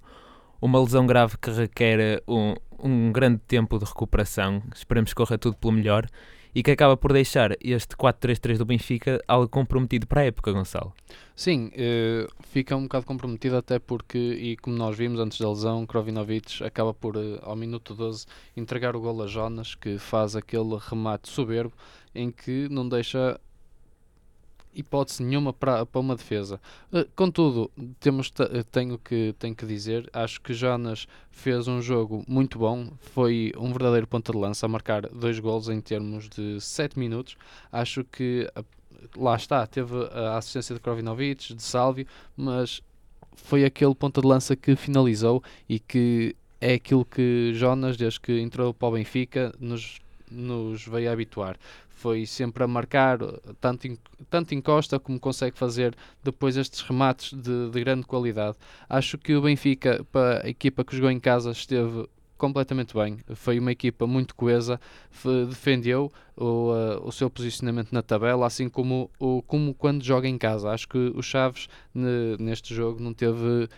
Uma 0.60 0.80
lesão 0.80 1.06
grave 1.06 1.36
que 1.40 1.50
requer 1.50 2.22
um, 2.26 2.54
um 2.82 3.12
grande 3.12 3.40
tempo 3.46 3.78
de 3.78 3.84
recuperação. 3.84 4.62
Esperemos 4.74 5.10
que 5.10 5.16
corra 5.16 5.38
tudo 5.38 5.56
pelo 5.56 5.72
melhor 5.72 6.06
e 6.56 6.62
que 6.62 6.70
acaba 6.70 6.96
por 6.96 7.12
deixar 7.12 7.54
este 7.60 7.94
4-3-3 7.94 8.56
do 8.56 8.64
Benfica 8.64 9.22
algo 9.28 9.46
comprometido 9.46 10.06
para 10.06 10.22
a 10.22 10.24
época, 10.24 10.52
Gonçalo. 10.52 10.90
Sim, 11.34 11.66
uh, 11.66 12.32
fica 12.48 12.74
um 12.74 12.84
bocado 12.84 13.04
comprometido 13.04 13.58
até 13.58 13.78
porque, 13.78 14.16
e 14.16 14.56
como 14.56 14.74
nós 14.74 14.96
vimos 14.96 15.20
antes 15.20 15.38
da 15.38 15.50
lesão, 15.50 15.84
Krovinovic 15.84 16.64
acaba 16.64 16.94
por, 16.94 17.14
uh, 17.14 17.38
ao 17.42 17.54
minuto 17.54 17.94
12, 17.94 18.24
entregar 18.56 18.96
o 18.96 19.00
gol 19.02 19.22
a 19.22 19.26
Jonas, 19.26 19.74
que 19.74 19.98
faz 19.98 20.34
aquele 20.34 20.78
remate 20.80 21.28
soberbo 21.28 21.74
em 22.14 22.30
que 22.30 22.68
não 22.70 22.88
deixa 22.88 23.38
hipótese 24.76 25.22
nenhuma 25.22 25.52
para, 25.52 25.86
para 25.86 26.00
uma 26.00 26.14
defesa. 26.14 26.60
Uh, 26.92 27.04
contudo, 27.16 27.70
temos, 27.98 28.30
eh, 28.38 28.62
tenho, 28.70 28.98
que, 28.98 29.34
tenho 29.38 29.54
que 29.54 29.66
dizer, 29.66 30.08
acho 30.12 30.40
que 30.40 30.52
Jonas 30.52 31.06
fez 31.30 31.66
um 31.66 31.80
jogo 31.80 32.24
muito 32.28 32.58
bom, 32.58 32.90
foi 33.00 33.52
um 33.56 33.72
verdadeiro 33.72 34.06
ponta 34.06 34.32
de 34.32 34.38
lança 34.38 34.66
a 34.66 34.68
marcar 34.68 35.08
dois 35.08 35.38
gols 35.38 35.68
em 35.68 35.80
termos 35.80 36.28
de 36.28 36.60
7 36.60 36.98
minutos. 36.98 37.36
Acho 37.72 38.04
que 38.04 38.48
lá 39.16 39.36
está, 39.36 39.66
teve 39.66 39.94
a 40.12 40.36
assistência 40.36 40.74
de 40.74 40.80
Krovinovic, 40.80 41.54
de 41.54 41.62
Salvio, 41.62 42.06
mas 42.36 42.82
foi 43.34 43.64
aquele 43.64 43.94
ponta 43.94 44.20
de 44.20 44.26
lança 44.26 44.56
que 44.56 44.74
finalizou 44.76 45.42
e 45.68 45.78
que 45.78 46.34
é 46.60 46.74
aquilo 46.74 47.04
que 47.04 47.52
Jonas, 47.54 47.96
desde 47.96 48.20
que 48.20 48.40
entrou 48.40 48.72
para 48.72 48.88
o 48.88 48.92
Benfica, 48.92 49.54
nos, 49.60 49.98
nos 50.30 50.86
veio 50.86 51.10
habituar 51.10 51.56
foi 51.96 52.26
sempre 52.26 52.62
a 52.62 52.68
marcar, 52.68 53.18
tanto, 53.58 53.88
em, 53.88 53.98
tanto 54.28 54.54
encosta 54.54 55.00
como 55.00 55.18
consegue 55.18 55.56
fazer 55.56 55.96
depois 56.22 56.56
estes 56.56 56.82
remates 56.82 57.32
de, 57.32 57.70
de 57.70 57.80
grande 57.80 58.06
qualidade. 58.06 58.56
Acho 58.88 59.16
que 59.16 59.34
o 59.34 59.40
Benfica, 59.40 60.04
para 60.12 60.44
a 60.44 60.48
equipa 60.48 60.84
que 60.84 60.94
jogou 60.94 61.10
em 61.10 61.18
casa, 61.18 61.50
esteve 61.50 62.06
completamente 62.36 62.94
bem. 62.94 63.18
Foi 63.34 63.58
uma 63.58 63.72
equipa 63.72 64.06
muito 64.06 64.34
coesa, 64.34 64.78
defendeu 65.48 66.12
o, 66.36 66.70
uh, 66.70 67.00
o 67.02 67.10
seu 67.10 67.30
posicionamento 67.30 67.92
na 67.92 68.02
tabela, 68.02 68.46
assim 68.46 68.68
como, 68.68 69.10
o, 69.18 69.40
como 69.42 69.74
quando 69.74 70.04
joga 70.04 70.28
em 70.28 70.36
casa. 70.36 70.70
Acho 70.70 70.86
que 70.86 70.98
o 70.98 71.22
Chaves 71.22 71.66
neste 72.38 72.74
jogo 72.74 73.02
não 73.02 73.14
teve, 73.14 73.68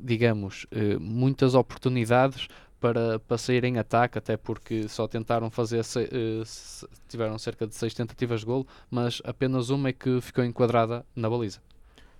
digamos, 0.00 0.64
uh, 0.64 0.98
muitas 1.00 1.54
oportunidades 1.54 2.48
para, 2.82 3.20
para 3.20 3.38
sair 3.38 3.62
em 3.62 3.78
ataque, 3.78 4.18
até 4.18 4.36
porque 4.36 4.88
só 4.88 5.06
tentaram 5.06 5.48
fazer, 5.48 5.80
uh, 5.80 6.88
tiveram 7.08 7.38
cerca 7.38 7.64
de 7.64 7.76
seis 7.76 7.94
tentativas 7.94 8.40
de 8.40 8.46
gol, 8.46 8.66
mas 8.90 9.22
apenas 9.24 9.70
uma 9.70 9.90
é 9.90 9.92
que 9.92 10.20
ficou 10.20 10.44
enquadrada 10.44 11.06
na 11.14 11.30
baliza. 11.30 11.60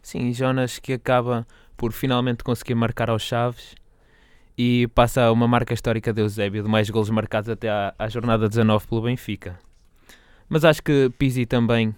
Sim, 0.01 0.33
Jonas 0.33 0.79
que 0.79 0.93
acaba 0.93 1.45
por 1.77 1.93
finalmente 1.93 2.45
conseguir 2.45 2.77
marcar 2.77 3.11
aos 3.11 3.23
Chaves 3.23 3.75
e 4.57 4.87
passa 4.95 5.33
uma 5.33 5.49
marca 5.49 5.75
histórica 5.75 6.13
de 6.13 6.23
Eusébio 6.23 6.63
de 6.63 6.69
mais 6.69 6.89
golos 6.89 7.11
marcados 7.11 7.51
até 7.51 7.69
à, 7.69 7.93
à 7.99 8.09
jornada 8.09 8.49
19 8.49 8.87
pelo 8.87 9.03
Benfica. 9.03 9.59
Mas 10.49 10.65
acho 10.65 10.81
que 10.81 11.11
Pizzi 11.19 11.45
também, 11.45 11.93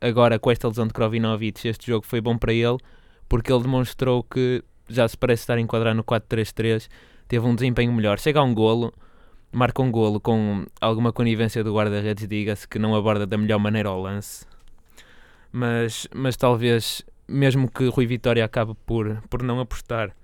agora 0.00 0.38
com 0.38 0.50
esta 0.50 0.68
lesão 0.68 0.86
de 0.86 0.94
Krovinovic, 0.94 1.68
este 1.68 1.88
jogo 1.88 2.06
foi 2.06 2.22
bom 2.22 2.38
para 2.38 2.54
ele, 2.54 2.78
porque 3.28 3.52
ele 3.52 3.62
demonstrou 3.62 4.22
que 4.22 4.64
já 4.88 5.06
se 5.06 5.18
parece 5.18 5.42
estar 5.42 5.58
a 5.58 5.60
enquadrar 5.60 5.94
no 5.94 6.02
4-3-3 6.02 6.88
teve 7.28 7.46
um 7.46 7.54
desempenho 7.54 7.92
melhor. 7.92 8.18
Chega 8.18 8.40
a 8.40 8.42
um 8.42 8.54
golo, 8.54 8.92
marca 9.52 9.82
um 9.82 9.90
golo 9.90 10.20
com 10.20 10.64
alguma 10.80 11.12
conivência 11.12 11.62
do 11.62 11.74
guarda-redes, 11.74 12.26
diga-se 12.28 12.66
que 12.68 12.78
não 12.78 12.94
aborda 12.94 13.26
da 13.26 13.36
melhor 13.36 13.58
maneira 13.58 13.90
o 13.90 14.00
lance. 14.00 14.46
Mas, 15.52 16.06
mas 16.14 16.36
talvez, 16.36 17.02
mesmo 17.26 17.70
que 17.70 17.88
Rui 17.88 18.06
Vitória 18.06 18.44
acabe 18.44 18.74
por, 18.84 19.22
por 19.28 19.42
não 19.42 19.60
apostar 19.60 20.14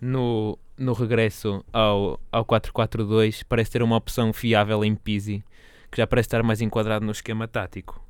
no, 0.00 0.58
no 0.76 0.92
regresso 0.92 1.64
ao, 1.72 2.20
ao 2.30 2.44
4-4-2, 2.44 3.44
parece 3.48 3.72
ter 3.72 3.82
uma 3.82 3.96
opção 3.96 4.32
fiável 4.32 4.84
em 4.84 4.94
Pizzi, 4.94 5.44
que 5.90 5.98
já 5.98 6.06
parece 6.06 6.28
estar 6.28 6.42
mais 6.42 6.60
enquadrado 6.60 7.04
no 7.04 7.12
esquema 7.12 7.48
tático. 7.48 8.07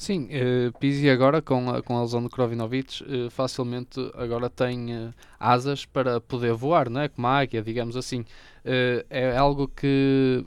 Sim, 0.00 0.28
uh, 0.28 0.78
Pizzi 0.78 1.10
agora 1.10 1.42
com 1.42 1.68
a, 1.68 1.82
com 1.82 1.94
a 1.94 2.00
lesão 2.00 2.22
de 2.22 2.30
Krovinovic 2.30 3.04
uh, 3.04 3.28
facilmente 3.28 4.00
agora 4.14 4.48
tem 4.48 4.96
uh, 4.96 5.14
asas 5.38 5.84
para 5.84 6.18
poder 6.18 6.54
voar, 6.54 6.88
não 6.88 7.02
é? 7.02 7.08
Como 7.10 7.26
a 7.26 7.40
águia, 7.40 7.60
digamos 7.60 7.98
assim. 7.98 8.20
Uh, 8.20 9.04
é 9.10 9.36
algo 9.36 9.68
que 9.68 10.42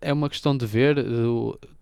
é 0.00 0.10
uma 0.14 0.30
questão 0.30 0.56
de 0.56 0.64
ver, 0.64 0.96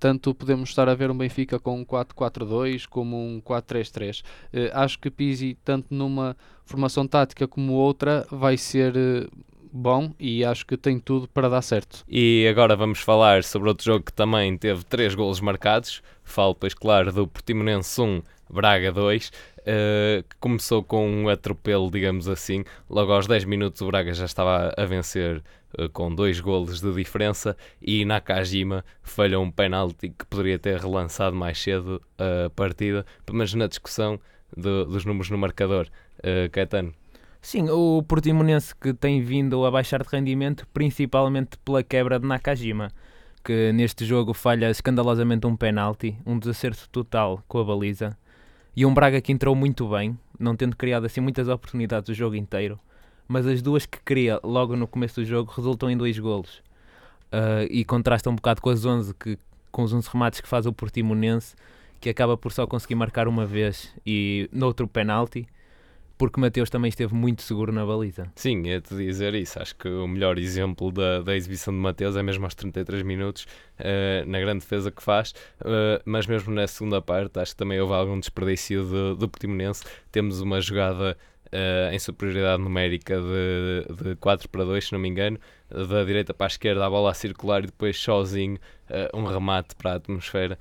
tanto 0.01 0.35
podemos 0.35 0.71
estar 0.71 0.89
a 0.89 0.95
ver 0.95 1.09
um 1.09 1.17
Benfica 1.17 1.61
com 1.61 1.79
um 1.79 1.85
4-4-2 1.85 2.89
como 2.89 3.17
um 3.17 3.41
4-3-3. 3.41 4.25
acho 4.73 4.99
que 4.99 5.09
Pizzi, 5.09 5.57
tanto 5.65 5.95
numa 5.95 6.37
formação 6.65 7.07
tática 7.07 7.47
como 7.47 7.75
outra, 7.75 8.27
vai 8.29 8.57
ser 8.57 8.93
bom 9.75 10.15
e 10.21 10.45
acho 10.45 10.65
que 10.65 10.77
tem 10.77 11.01
tudo 11.01 11.27
para 11.27 11.49
dar 11.49 11.61
certo. 11.61 12.05
E 12.09 12.47
agora 12.49 12.77
vamos 12.77 13.01
falar 13.01 13.43
sobre 13.43 13.69
outro 13.69 13.85
jogo 13.85 14.05
que 14.05 14.13
também 14.13 14.57
teve 14.57 14.85
três 14.85 15.15
golos 15.17 15.41
marcados. 15.41 16.01
Falo, 16.23 16.55
pois 16.55 16.73
claro, 16.73 17.13
do 17.13 17.27
Portimonense 17.27 18.01
1, 18.01 18.23
Braga 18.49 18.93
2. 18.93 19.29
Uh, 19.29 19.33
eh, 19.67 20.25
que 20.29 20.37
começou 20.39 20.85
com 20.85 21.09
um 21.09 21.29
atropelo, 21.29 21.91
digamos 21.91 22.29
assim. 22.29 22.65
Logo 22.89 23.13
aos 23.13 23.27
10 23.27 23.45
minutos 23.47 23.81
o 23.81 23.87
Braga 23.87 24.15
já 24.15 24.27
estava 24.27 24.73
a 24.77 24.85
vencer 24.85 25.43
uh, 25.79 25.89
com 25.89 26.15
dois 26.15 26.39
golos 26.39 26.81
de 26.81 26.93
diferença 26.93 27.57
e 27.83 28.05
Nakajima 28.05 28.85
falhou 29.03 29.43
um 29.43 29.51
penalti 29.51 30.11
que 30.11 30.27
poderia 30.27 30.59
ter 30.59 30.79
relançado 30.79 31.35
mais 31.35 31.61
cedo 31.61 32.01
a 32.17 32.49
partida, 32.51 33.05
mas 33.33 33.55
na 33.55 33.67
discussão 33.67 34.21
do, 34.57 34.85
dos 34.85 35.05
números 35.05 35.31
no 35.31 35.39
marcador. 35.39 35.89
Uh, 36.19 36.49
Caetano, 36.51 36.95
Sim, 37.45 37.69
o 37.69 38.03
Portimonense 38.03 38.75
que 38.75 38.95
tem 38.95 39.21
vindo 39.21 39.67
a 39.67 39.71
baixar 39.71 40.03
de 40.03 40.09
rendimento, 40.09 40.67
principalmente 40.73 41.59
pela 41.59 41.83
quebra 41.83 42.19
de 42.19 42.27
Nakajima, 42.27 42.91
que 43.45 43.71
neste 43.71 44.07
jogo 44.07 44.33
falha 44.33 44.71
escandalosamente 44.71 45.47
um 45.47 45.55
penalti, 45.55 46.17
um 46.25 46.39
desacerto 46.39 46.89
total 46.89 47.45
com 47.47 47.59
a 47.59 47.65
baliza, 47.65 48.17
e 48.75 48.87
um 48.87 48.95
Braga 48.95 49.21
que 49.21 49.31
entrou 49.31 49.55
muito 49.55 49.87
bem, 49.87 50.19
não 50.41 50.57
tendo 50.57 50.75
criado 50.75 51.05
assim 51.05 51.21
muitas 51.21 51.47
oportunidades 51.47 52.09
o 52.09 52.15
jogo 52.15 52.35
inteiro, 52.35 52.81
mas 53.29 53.47
as 53.47 53.61
duas 53.61 53.85
que 53.85 54.01
cria 54.01 54.41
logo 54.43 54.75
no 54.75 54.89
começo 54.89 55.21
do 55.21 55.27
jogo 55.27 55.53
resultam 55.55 55.91
em 55.91 55.99
dois 55.99 56.19
golos. 56.19 56.63
Uh, 57.27 57.69
e 57.69 57.85
contrasta 57.85 58.31
um 58.31 58.37
bocado 58.37 58.63
com 58.63 58.71
as 58.71 58.87
11 58.87 59.13
que, 59.17 59.39
com 59.71 59.83
os 59.83 59.93
11 59.93 60.09
remates 60.11 60.41
que 60.41 60.49
faz 60.49 60.65
o 60.65 60.73
Portimonense, 60.73 61.55
que 62.01 62.09
acaba 62.09 62.39
por 62.39 62.53
só 62.53 62.67
conseguir 62.67 62.95
marcar 62.95 63.29
uma 63.29 63.45
vez 63.45 63.95
e 64.07 64.49
noutro 64.51 64.89
penalti 64.89 65.47
porque 66.17 66.41
Mateus 66.41 66.71
também 66.71 66.89
esteve 66.89 67.15
muito 67.15 67.43
seguro 67.43 67.73
na 67.73 67.85
baliza. 67.85 68.31
Sim, 68.37 68.63
ia-te 68.67 68.95
dizer 68.95 69.35
isso. 69.35 69.61
Acho 69.61 69.75
que 69.77 69.89
o 69.89 70.07
melhor 70.07 70.39
exemplo 70.39 70.93
da, 70.93 71.21
da 71.21 71.37
exibição 71.37 71.75
de 71.75 71.81
Mateus 71.81 72.17
é 72.17 72.23
mesmo 72.23 72.45
aos 72.45 72.55
33 72.55 73.03
minutos, 73.03 73.47
uh, 73.81 74.29
na 74.29 74.41
grande 74.41 74.61
defesa 74.61 74.91
que 74.91 75.03
faz, 75.03 75.35
uh, 75.61 76.01
mas 76.05 76.27
mesmo 76.27 76.55
na 76.55 76.67
segunda 76.67 77.03
parte, 77.03 77.39
acho 77.39 77.53
que 77.53 77.57
também 77.57 77.81
houve 77.81 77.95
algum 77.95 78.19
desperdício 78.19 78.85
do, 78.85 79.17
do 79.17 79.29
Portimonense. 79.29 79.85
Temos 80.13 80.41
uma 80.41 80.61
jogada 80.61 81.17
uh, 81.47 81.93
em 81.93 81.99
superioridade 81.99 82.63
numérica 82.63 83.21
de, 83.21 84.05
de 84.05 84.17
4 84.17 84.49
para 84.49 84.65
2, 84.65 84.87
se 84.87 84.93
não 84.93 85.01
me 85.01 85.09
engano, 85.09 85.39
da 85.69 86.05
direita 86.05 86.33
para 86.33 86.47
a 86.47 86.49
esquerda, 86.49 86.87
a 86.87 86.91
bola 86.91 87.11
a 87.11 87.15
circular 87.15 87.65
e 87.65 87.67
depois 87.67 87.99
sozinho 87.99 88.59
um 89.13 89.25
remate 89.25 89.75
para 89.75 89.93
a 89.93 89.95
atmosfera. 89.97 90.57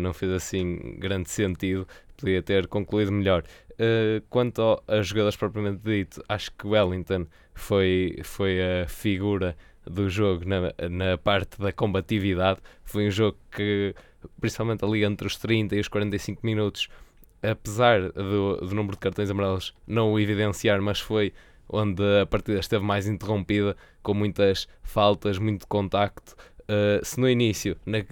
não 0.00 0.14
fez 0.14 0.32
assim 0.32 0.96
grande 0.96 1.28
sentido, 1.28 1.86
podia 2.16 2.42
ter 2.42 2.66
concluído 2.66 3.12
melhor. 3.12 3.42
Uh, 3.78 4.20
quanto 4.28 4.60
ao, 4.60 4.82
a 4.88 5.02
jogadores 5.02 5.36
propriamente 5.36 5.80
dito, 5.84 6.22
acho 6.28 6.50
que 6.52 6.66
Wellington 6.66 7.26
foi, 7.54 8.18
foi 8.24 8.58
a 8.60 8.88
figura 8.88 9.56
do 9.86 10.08
jogo 10.08 10.44
na, 10.44 10.72
na 10.88 11.16
parte 11.16 11.60
da 11.60 11.72
combatividade. 11.72 12.60
Foi 12.84 13.06
um 13.06 13.10
jogo 13.10 13.38
que, 13.50 13.94
principalmente 14.40 14.84
ali 14.84 15.04
entre 15.04 15.26
os 15.26 15.36
30 15.36 15.76
e 15.76 15.80
os 15.80 15.88
45 15.88 16.44
minutos, 16.44 16.88
apesar 17.42 18.10
do, 18.10 18.56
do 18.56 18.74
número 18.74 18.96
de 18.96 19.00
cartões 19.00 19.30
amarelos 19.30 19.74
não 19.86 20.12
o 20.12 20.18
evidenciar, 20.18 20.80
mas 20.82 21.00
foi 21.00 21.32
onde 21.68 22.02
a 22.20 22.26
partida 22.26 22.58
esteve 22.58 22.84
mais 22.84 23.06
interrompida, 23.06 23.76
com 24.02 24.14
muitas 24.14 24.66
faltas, 24.82 25.38
muito 25.38 25.66
contacto, 25.66 26.34
Uh, 26.70 27.02
se 27.02 27.18
no 27.18 27.26
início, 27.26 27.78
na, 27.86 28.00
uh, 28.00 28.04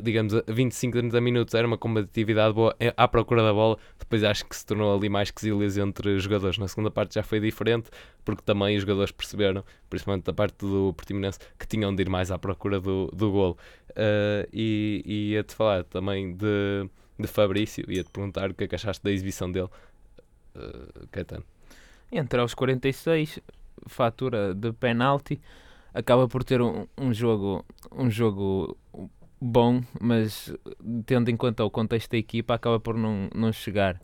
digamos, 0.00 0.32
25, 0.46 0.98
30 0.98 1.20
minutos 1.20 1.52
era 1.52 1.66
uma 1.66 1.76
combatividade 1.76 2.54
boa 2.54 2.72
é, 2.78 2.94
à 2.96 3.08
procura 3.08 3.42
da 3.42 3.52
bola, 3.52 3.76
depois 3.98 4.22
acho 4.22 4.44
que 4.46 4.54
se 4.54 4.64
tornou 4.64 4.96
ali 4.96 5.08
mais 5.08 5.32
quesilhas 5.32 5.76
entre 5.76 6.16
jogadores. 6.20 6.56
Na 6.56 6.68
segunda 6.68 6.92
parte 6.92 7.16
já 7.16 7.24
foi 7.24 7.40
diferente, 7.40 7.90
porque 8.24 8.40
também 8.42 8.76
os 8.76 8.82
jogadores 8.82 9.10
perceberam, 9.10 9.64
principalmente 9.90 10.26
da 10.26 10.32
parte 10.32 10.58
do 10.58 10.94
Portimonense, 10.94 11.40
que 11.58 11.66
tinham 11.66 11.92
de 11.92 12.02
ir 12.02 12.08
mais 12.08 12.30
à 12.30 12.38
procura 12.38 12.78
do, 12.78 13.08
do 13.08 13.32
golo. 13.32 13.58
Uh, 13.90 14.46
e, 14.52 15.02
e 15.04 15.30
ia-te 15.32 15.52
falar 15.52 15.82
também 15.82 16.36
de, 16.36 16.88
de 17.18 17.26
Fabrício, 17.26 17.84
ia-te 17.90 18.10
perguntar 18.10 18.48
o 18.48 18.54
que 18.54 18.62
é 18.62 18.68
que 18.68 18.76
achaste 18.76 19.02
da 19.02 19.10
exibição 19.10 19.50
dele, 19.50 19.68
uh, 20.54 21.08
Caetano. 21.10 21.42
Entre 22.12 22.40
aos 22.40 22.54
46, 22.54 23.40
fatura 23.88 24.54
de 24.54 24.72
penalti 24.72 25.40
acaba 25.94 26.28
por 26.28 26.42
ter 26.42 26.60
um, 26.60 26.86
um 26.98 27.14
jogo 27.14 27.64
um 27.96 28.10
jogo 28.10 28.76
bom, 29.40 29.82
mas 30.00 30.52
tendo 31.06 31.30
em 31.30 31.36
conta 31.36 31.64
o 31.64 31.70
contexto 31.70 32.10
da 32.10 32.18
equipa, 32.18 32.54
acaba 32.54 32.80
por 32.80 32.96
não, 32.96 33.28
não 33.34 33.52
chegar. 33.52 34.00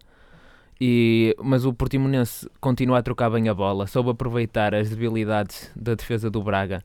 E, 0.80 1.36
mas 1.42 1.64
o 1.66 1.74
Portimonense 1.74 2.48
continua 2.60 2.98
a 2.98 3.02
trocar 3.02 3.30
bem 3.30 3.48
a 3.48 3.54
bola, 3.54 3.86
soube 3.86 4.10
aproveitar 4.10 4.74
as 4.74 4.88
debilidades 4.88 5.70
da 5.76 5.94
defesa 5.94 6.30
do 6.30 6.42
Braga, 6.42 6.82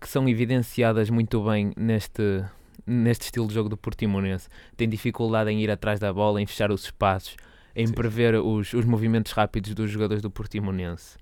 que 0.00 0.08
são 0.08 0.28
evidenciadas 0.28 1.10
muito 1.10 1.42
bem 1.44 1.72
neste, 1.76 2.44
neste 2.84 3.26
estilo 3.26 3.46
de 3.46 3.54
jogo 3.54 3.68
do 3.68 3.76
Portimonense. 3.76 4.48
Tem 4.76 4.88
dificuldade 4.88 5.50
em 5.50 5.60
ir 5.60 5.70
atrás 5.70 6.00
da 6.00 6.12
bola, 6.12 6.40
em 6.40 6.46
fechar 6.46 6.72
os 6.72 6.84
espaços, 6.84 7.36
em 7.74 7.86
Sim. 7.86 7.94
prever 7.94 8.34
os, 8.34 8.72
os 8.72 8.84
movimentos 8.84 9.32
rápidos 9.32 9.74
dos 9.74 9.90
jogadores 9.90 10.22
do 10.22 10.30
Portimonense. 10.30 11.16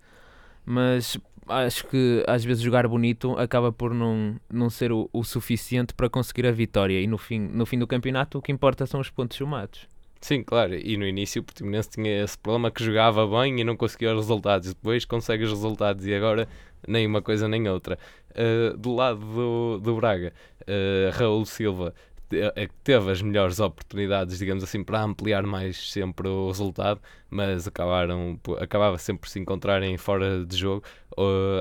Mas 0.64 1.19
acho 1.49 1.87
que 1.87 2.25
às 2.27 2.45
vezes 2.45 2.63
jogar 2.63 2.87
bonito 2.89 3.33
acaba 3.39 3.73
por 3.73 3.93
não, 3.93 4.37
não 4.51 4.71
ser 4.71 4.93
o, 4.93 5.09
o 5.13 5.23
suficiente 5.25 5.95
para 5.95 6.09
conseguir 6.09 6.47
a 6.47 6.53
vitória 6.53 7.01
e 7.01 7.07
no 7.07 7.19
fim, 7.19 7.39
no 7.39 7.67
fim 7.67 7.79
do 7.79 7.87
campeonato 7.87 8.39
o 8.39 8.43
que 8.43 8.53
importa 8.53 8.87
são 8.87 9.01
os 9.01 9.11
pontos 9.11 9.37
somados. 9.37 9.87
Sim, 10.21 10.43
claro, 10.43 10.75
e 10.75 10.97
no 10.97 11.07
início 11.07 11.43
o 11.43 11.45
Portimonense 11.45 11.91
tinha 11.91 12.25
esse 12.25 12.39
problema 12.39 12.71
que 12.71 12.83
jogava 12.83 13.27
bem 13.27 13.61
e 13.61 13.65
não 13.65 13.77
conseguia 13.77 14.15
os 14.15 14.21
resultados, 14.21 14.73
depois 14.73 15.05
consegue 15.05 15.45
os 15.45 15.51
resultados 15.51 16.07
e 16.07 16.15
agora 16.15 16.49
nem 16.89 17.07
uma 17.07 17.21
coisa 17.21 17.47
nem 17.47 17.69
outra. 17.69 17.99
Uh, 18.31 18.77
do 18.77 18.95
lado 18.95 19.21
do, 19.21 19.79
do 19.81 19.97
Braga, 19.97 20.33
uh, 20.63 21.17
Raul 21.19 21.45
Silva 21.45 21.95
é 22.33 22.69
teve 22.83 23.11
as 23.11 23.23
melhores 23.23 23.61
oportunidades, 23.61 24.38
digamos 24.38 24.64
assim, 24.64 24.83
para 24.83 25.02
ampliar 25.02 25.45
mais 25.45 25.90
sempre 25.90 26.28
o 26.28 26.49
resultado, 26.49 27.00
mas 27.31 27.66
acabaram, 27.66 28.38
acabava 28.59 28.99
sempre 28.99 29.23
por 29.23 29.28
se 29.28 29.38
encontrarem 29.38 29.97
fora 29.97 30.45
de 30.45 30.57
jogo, 30.57 30.85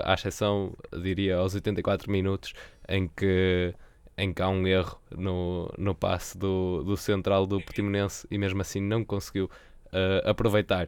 à 0.04 0.14
exceção, 0.14 0.74
diria, 1.02 1.38
aos 1.38 1.54
84 1.54 2.12
minutos, 2.12 2.54
em 2.88 3.08
que, 3.08 3.74
em 4.18 4.34
que 4.34 4.42
há 4.42 4.50
um 4.50 4.66
erro 4.68 5.00
no, 5.16 5.72
no 5.78 5.96
passe 5.96 6.38
do, 6.38 6.84
do 6.84 6.98
central 6.98 7.46
do 7.46 7.62
Portimonense 7.62 8.28
e 8.30 8.38
mesmo 8.38 8.62
assim 8.62 8.82
não 8.82 9.04
conseguiu 9.04 9.46
uh, 9.46 10.30
aproveitar. 10.30 10.88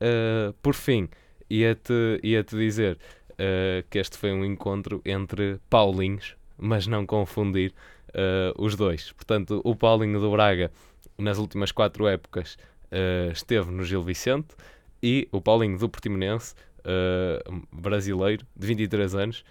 Uh, 0.00 0.52
por 0.62 0.74
fim, 0.74 1.08
ia-te 1.48 2.20
ia 2.22 2.42
-te 2.42 2.56
dizer 2.56 2.98
uh, 3.32 3.86
que 3.88 3.98
este 3.98 4.16
foi 4.16 4.32
um 4.32 4.44
encontro 4.44 5.00
entre 5.04 5.60
Paulinhos, 5.70 6.36
mas 6.58 6.86
não 6.86 7.06
confundir 7.06 7.74
uh, 8.10 8.62
os 8.62 8.76
dois. 8.76 9.12
Portanto, 9.12 9.60
o 9.64 9.74
Paulinho 9.74 10.20
do 10.20 10.30
Braga, 10.30 10.70
nas 11.18 11.38
últimas 11.38 11.72
quatro 11.72 12.06
épocas, 12.06 12.56
uh, 12.86 13.30
esteve 13.32 13.70
no 13.70 13.84
Gil 13.84 14.02
Vicente 14.02 14.54
e 15.02 15.28
o 15.32 15.40
Paulinho 15.40 15.78
do 15.78 15.88
Portimonense, 15.88 16.54
uh, 16.80 17.66
brasileiro, 17.72 18.46
de 18.56 18.66
23 18.66 19.14
anos, 19.14 19.44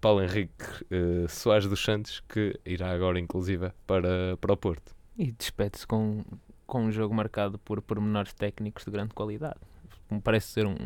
Paulo 0.00 0.22
Henrique 0.22 0.64
Soares 1.28 1.66
dos 1.66 1.84
Santos, 1.84 2.22
que 2.26 2.58
irá 2.64 2.90
agora, 2.92 3.18
inclusive, 3.18 3.70
para, 3.86 4.38
para 4.40 4.52
o 4.54 4.56
Porto. 4.56 4.94
E 5.18 5.30
despede-se 5.30 5.86
com, 5.86 6.24
com 6.66 6.84
um 6.84 6.90
jogo 6.90 7.14
marcado 7.14 7.58
por 7.58 7.82
pormenores 7.82 8.32
técnicos 8.32 8.86
de 8.86 8.90
grande 8.90 9.12
qualidade. 9.12 9.60
Me 10.10 10.18
parece 10.18 10.48
ser 10.48 10.66
um, 10.66 10.76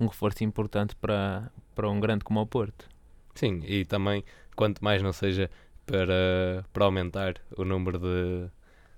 um 0.00 0.06
reforço 0.06 0.42
importante 0.42 0.96
para, 0.96 1.52
para 1.74 1.90
um 1.90 2.00
grande 2.00 2.24
como 2.24 2.40
o 2.40 2.46
Porto. 2.46 2.88
Sim, 3.34 3.62
e 3.66 3.84
também, 3.84 4.24
quanto 4.54 4.82
mais 4.82 5.02
não 5.02 5.12
seja 5.12 5.50
para, 5.86 6.64
para 6.72 6.84
aumentar 6.84 7.36
o 7.56 7.64
número 7.64 7.98
de, 7.98 8.48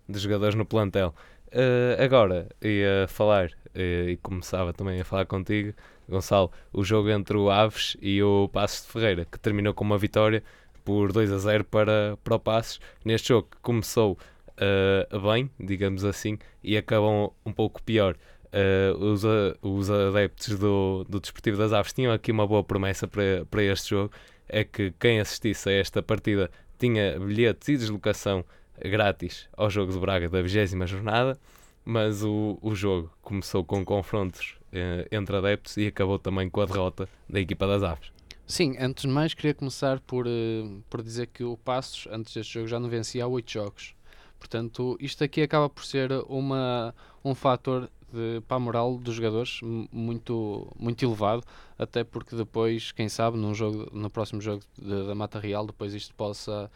de 0.08 0.18
jogadores 0.18 0.54
no 0.54 0.64
plantel. 0.64 1.14
Uh, 1.48 2.02
agora 2.02 2.48
ia 2.60 3.06
falar 3.08 3.50
uh, 3.74 4.08
e 4.08 4.18
começava 4.22 4.72
também 4.72 5.00
a 5.00 5.04
falar 5.04 5.26
contigo, 5.26 5.72
Gonçalo, 6.08 6.50
o 6.72 6.82
jogo 6.82 7.10
entre 7.10 7.36
o 7.36 7.50
Aves 7.50 7.96
e 8.00 8.22
o 8.22 8.48
Passos 8.48 8.86
de 8.86 8.92
Ferreira, 8.92 9.24
que 9.24 9.38
terminou 9.38 9.72
com 9.72 9.84
uma 9.84 9.98
vitória 9.98 10.42
por 10.84 11.12
2 11.12 11.32
a 11.32 11.38
0 11.38 11.64
para, 11.64 12.18
para 12.24 12.34
o 12.34 12.38
Passos. 12.38 12.80
Neste 13.04 13.28
jogo 13.28 13.48
que 13.50 13.58
começou 13.62 14.18
uh, 14.58 15.20
bem, 15.20 15.50
digamos 15.60 16.04
assim, 16.04 16.38
e 16.62 16.76
acabam 16.76 17.30
um 17.44 17.52
pouco 17.52 17.82
pior. 17.82 18.16
Uh, 18.46 19.04
os, 19.04 19.22
os 19.60 19.90
adeptos 19.90 20.58
do, 20.58 21.04
do 21.08 21.20
Desportivo 21.20 21.58
das 21.58 21.72
Aves 21.72 21.92
tinham 21.92 22.12
aqui 22.12 22.32
uma 22.32 22.46
boa 22.46 22.64
promessa 22.64 23.06
para, 23.06 23.44
para 23.50 23.62
este 23.62 23.90
jogo: 23.90 24.12
é 24.48 24.64
que 24.64 24.92
quem 24.98 25.20
assistisse 25.20 25.68
a 25.68 25.72
esta 25.72 26.02
partida 26.02 26.50
tinha 26.78 27.18
bilhetes 27.18 27.68
e 27.68 27.76
deslocação 27.76 28.44
grátis 28.80 29.48
ao 29.56 29.68
jogo 29.68 29.92
de 29.92 29.98
Braga 29.98 30.28
da 30.28 30.40
20 30.40 30.86
jornada, 30.86 31.38
mas 31.84 32.22
o, 32.22 32.58
o 32.62 32.74
jogo 32.74 33.10
começou 33.22 33.64
com 33.64 33.84
confrontos 33.84 34.56
uh, 34.72 35.08
entre 35.10 35.36
adeptos 35.36 35.76
e 35.76 35.86
acabou 35.86 36.18
também 36.18 36.48
com 36.48 36.60
a 36.60 36.66
derrota 36.66 37.08
da 37.28 37.40
equipa 37.40 37.66
das 37.66 37.82
Aves. 37.82 38.12
Sim, 38.46 38.76
antes 38.78 39.02
de 39.02 39.08
mais 39.08 39.34
queria 39.34 39.54
começar 39.54 40.00
por, 40.00 40.26
uh, 40.26 40.82
por 40.88 41.02
dizer 41.02 41.26
que 41.26 41.44
o 41.44 41.56
Passos, 41.56 42.06
antes 42.10 42.32
deste 42.32 42.54
jogo, 42.54 42.68
já 42.68 42.78
não 42.78 42.88
vencia 42.88 43.24
há 43.24 43.26
8 43.26 43.50
jogos. 43.50 43.94
Portanto, 44.38 44.96
isto 45.00 45.24
aqui 45.24 45.42
acaba 45.42 45.68
por 45.68 45.84
ser 45.84 46.12
uma, 46.28 46.94
um 47.24 47.34
fator 47.34 47.90
de, 48.12 48.40
para 48.46 48.56
a 48.56 48.60
moral 48.60 48.98
dos 48.98 49.14
jogadores 49.14 49.60
muito, 49.92 50.70
muito 50.78 51.04
elevado, 51.04 51.42
até 51.78 52.04
porque 52.04 52.34
depois, 52.34 52.92
quem 52.92 53.08
sabe, 53.08 53.36
num 53.36 53.54
jogo, 53.54 53.88
no 53.92 54.10
próximo 54.10 54.40
jogo 54.40 54.62
de, 54.76 55.06
da 55.06 55.14
Mata 55.14 55.38
Real, 55.38 55.66
depois 55.66 55.94
isto 55.94 56.14
possa 56.14 56.70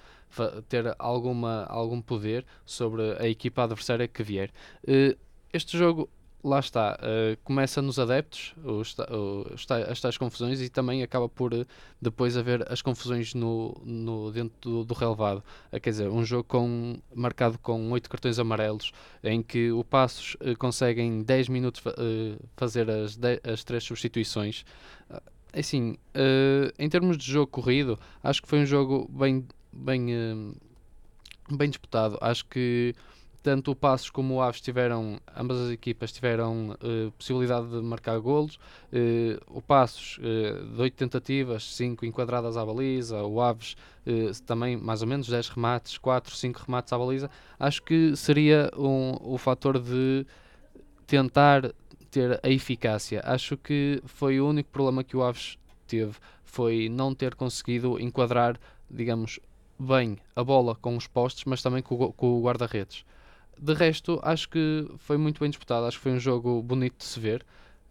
ter 0.69 0.95
alguma, 0.99 1.65
algum 1.65 2.01
poder 2.01 2.45
sobre 2.65 3.17
a 3.19 3.29
equipa 3.29 3.65
adversária 3.65 4.09
que 4.09 4.23
vier. 4.23 4.51
Uh, 4.85 5.17
este 5.53 5.77
jogo 5.77 6.09
lá 6.45 6.59
está, 6.59 6.99
uh, 7.01 7.37
começa 7.45 7.81
nos 7.81 7.99
adeptos 7.99 8.55
os, 8.65 8.97
os, 8.99 9.67
as 9.89 10.01
tais 10.01 10.19
confusões 10.19 10.61
e 10.61 10.69
também 10.69 11.03
acaba 11.03 11.29
por 11.29 11.55
uh, 11.55 11.65
depois 12.01 12.37
haver 12.37 12.71
as 12.71 12.83
confusões 12.83 13.33
no, 13.33 13.81
no, 13.85 14.33
dentro 14.33 14.53
do, 14.61 14.85
do 14.85 14.95
relevado. 14.95 15.43
Uh, 15.73 15.81
quer 15.81 15.91
dizer, 15.91 16.09
um 16.09 16.25
jogo 16.25 16.45
com, 16.45 16.99
marcado 17.15 17.59
com 17.59 17.91
8 17.93 18.11
cartões 18.11 18.39
amarelos, 18.39 18.93
em 19.23 19.43
que 19.43 19.71
o 19.71 19.85
Passos 19.85 20.37
consegue 20.59 21.01
em 21.01 21.23
10 21.23 21.49
minutos 21.49 21.83
fazer 22.57 22.91
as, 22.91 23.19
as 23.45 23.63
três 23.63 23.85
substituições. 23.85 24.65
assim, 25.53 25.97
em 26.79 26.89
termos 26.89 27.17
de 27.17 27.31
jogo 27.31 27.47
corrido, 27.47 27.99
acho 28.23 28.43
que 28.43 28.49
foi 28.49 28.61
um 28.61 28.67
jogo 28.67 29.09
bem, 29.11 29.47
bem, 29.73 30.55
bem 31.51 31.69
disputado. 31.69 32.19
Acho 32.21 32.45
que 32.47 32.95
tanto 33.43 33.73
o 33.73 33.77
Passos 33.77 34.09
como 34.09 34.35
o 34.35 34.43
Aves 34.43 34.61
tiveram, 34.61 35.19
ambas 35.37 35.59
as 35.59 35.71
equipas 35.71 36.13
tiveram 36.13 36.71
uh, 36.71 37.11
possibilidade 37.13 37.69
de 37.69 37.81
marcar 37.83 38.19
golos. 38.21 38.57
Uh, 38.93 39.41
o 39.49 39.61
Passos, 39.61 40.19
uh, 40.19 40.75
de 40.75 40.81
8 40.81 40.95
tentativas, 40.95 41.75
5 41.75 42.07
enquadradas 42.07 42.57
à 42.57 42.65
baliza. 42.65 43.23
O 43.23 43.41
Aves 43.41 43.77
também 44.47 44.77
mais 44.77 45.01
ou 45.01 45.07
menos 45.07 45.29
10 45.29 45.51
remates, 45.51 45.97
4, 45.97 46.35
5 46.35 46.65
remates 46.67 46.93
à 46.93 46.99
baliza. 46.99 47.31
Acho 47.59 47.83
que 47.83 48.17
seria 48.17 48.71
um, 48.77 49.17
o 49.21 49.39
fator 49.39 49.79
de 49.79 50.27
tentar 51.07 51.73
ter 52.11 52.41
a 52.43 52.49
eficácia. 52.49 53.23
Acho 53.25 53.57
que 53.57 54.03
foi 54.05 54.41
o 54.41 54.49
único 54.49 54.71
problema 54.71 55.05
que 55.05 55.17
o 55.17 55.23
Aves 55.23 55.57
teve, 55.87 56.15
foi 56.45 56.89
não 56.89 57.15
ter 57.15 57.35
conseguido 57.35 58.01
enquadrar, 58.01 58.59
digamos, 58.91 59.39
bem 59.79 60.19
a 60.35 60.45
bola 60.45 60.75
com 60.75 60.97
os 60.97 61.07
postes, 61.07 61.45
mas 61.45 61.63
também 61.63 61.83
com 61.83 62.13
o 62.19 62.43
guarda-redes. 62.43 63.05
De 63.59 63.75
resto, 63.75 64.21
acho 64.23 64.49
que 64.49 64.88
foi 64.99 65.16
muito 65.16 65.40
bem 65.40 65.50
disputado. 65.50 65.87
Acho 65.87 65.99
que 65.99 66.02
foi 66.02 66.12
um 66.12 66.21
jogo 66.21 66.62
bonito 66.62 66.99
de 66.99 67.04
se 67.04 67.18
ver. 67.21 67.44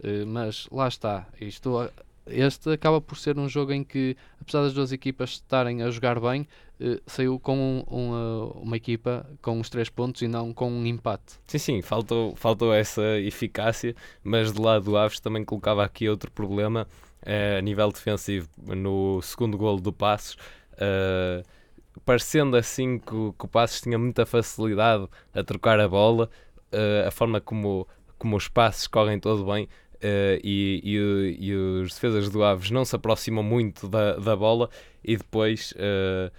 Uh, 0.03 0.25
mas 0.25 0.67
lá 0.71 0.87
está. 0.87 1.27
Isto, 1.39 1.89
este 2.25 2.71
acaba 2.71 2.99
por 2.99 3.17
ser 3.17 3.37
um 3.37 3.47
jogo 3.47 3.71
em 3.71 3.83
que, 3.83 4.17
apesar 4.41 4.63
das 4.63 4.73
duas 4.73 4.91
equipas 4.91 5.31
estarem 5.31 5.83
a 5.83 5.89
jogar 5.89 6.19
bem, 6.19 6.47
uh, 6.79 6.99
saiu 7.05 7.39
com 7.39 7.57
um, 7.57 7.95
um, 7.95 8.45
uma 8.61 8.77
equipa 8.77 9.29
com 9.41 9.59
os 9.59 9.69
três 9.69 9.89
pontos 9.89 10.21
e 10.21 10.27
não 10.27 10.53
com 10.53 10.71
um 10.71 10.85
empate. 10.85 11.39
Sim, 11.47 11.57
sim, 11.57 11.81
faltou, 11.81 12.35
faltou 12.35 12.73
essa 12.73 13.19
eficácia, 13.19 13.95
mas 14.23 14.51
do 14.51 14.61
lado 14.61 14.85
do 14.85 14.97
Aves 14.97 15.19
também 15.19 15.45
colocava 15.45 15.85
aqui 15.85 16.09
outro 16.09 16.31
problema 16.31 16.87
a 17.23 17.61
nível 17.61 17.91
defensivo. 17.91 18.49
No 18.57 19.21
segundo 19.21 19.57
golo 19.57 19.79
do 19.79 19.93
Passos. 19.93 20.35
Uh, 20.73 21.43
parecendo 22.05 22.57
assim 22.57 22.97
que, 22.97 23.07
que 23.07 23.45
o 23.45 23.47
Passos 23.47 23.81
tinha 23.81 23.97
muita 23.97 24.25
facilidade 24.25 25.07
a 25.33 25.43
trocar 25.43 25.79
a 25.79 25.87
bola, 25.87 26.29
uh, 26.71 27.07
a 27.07 27.11
forma 27.11 27.39
como, 27.39 27.87
como 28.17 28.35
os 28.35 28.47
passos 28.47 28.87
correm 28.87 29.19
todo 29.19 29.45
bem 29.45 29.65
uh, 29.65 30.39
e, 30.43 30.81
e, 30.83 31.47
e, 31.47 31.55
os 31.55 31.93
defesas 31.93 32.29
do 32.29 32.43
Aves 32.43 32.71
não 32.71 32.85
se 32.85 32.95
aproximam 32.95 33.43
muito 33.43 33.87
da, 33.87 34.17
da 34.17 34.35
bola 34.35 34.69
e 35.03 35.15
depois 35.17 35.73
uh, 35.73 36.31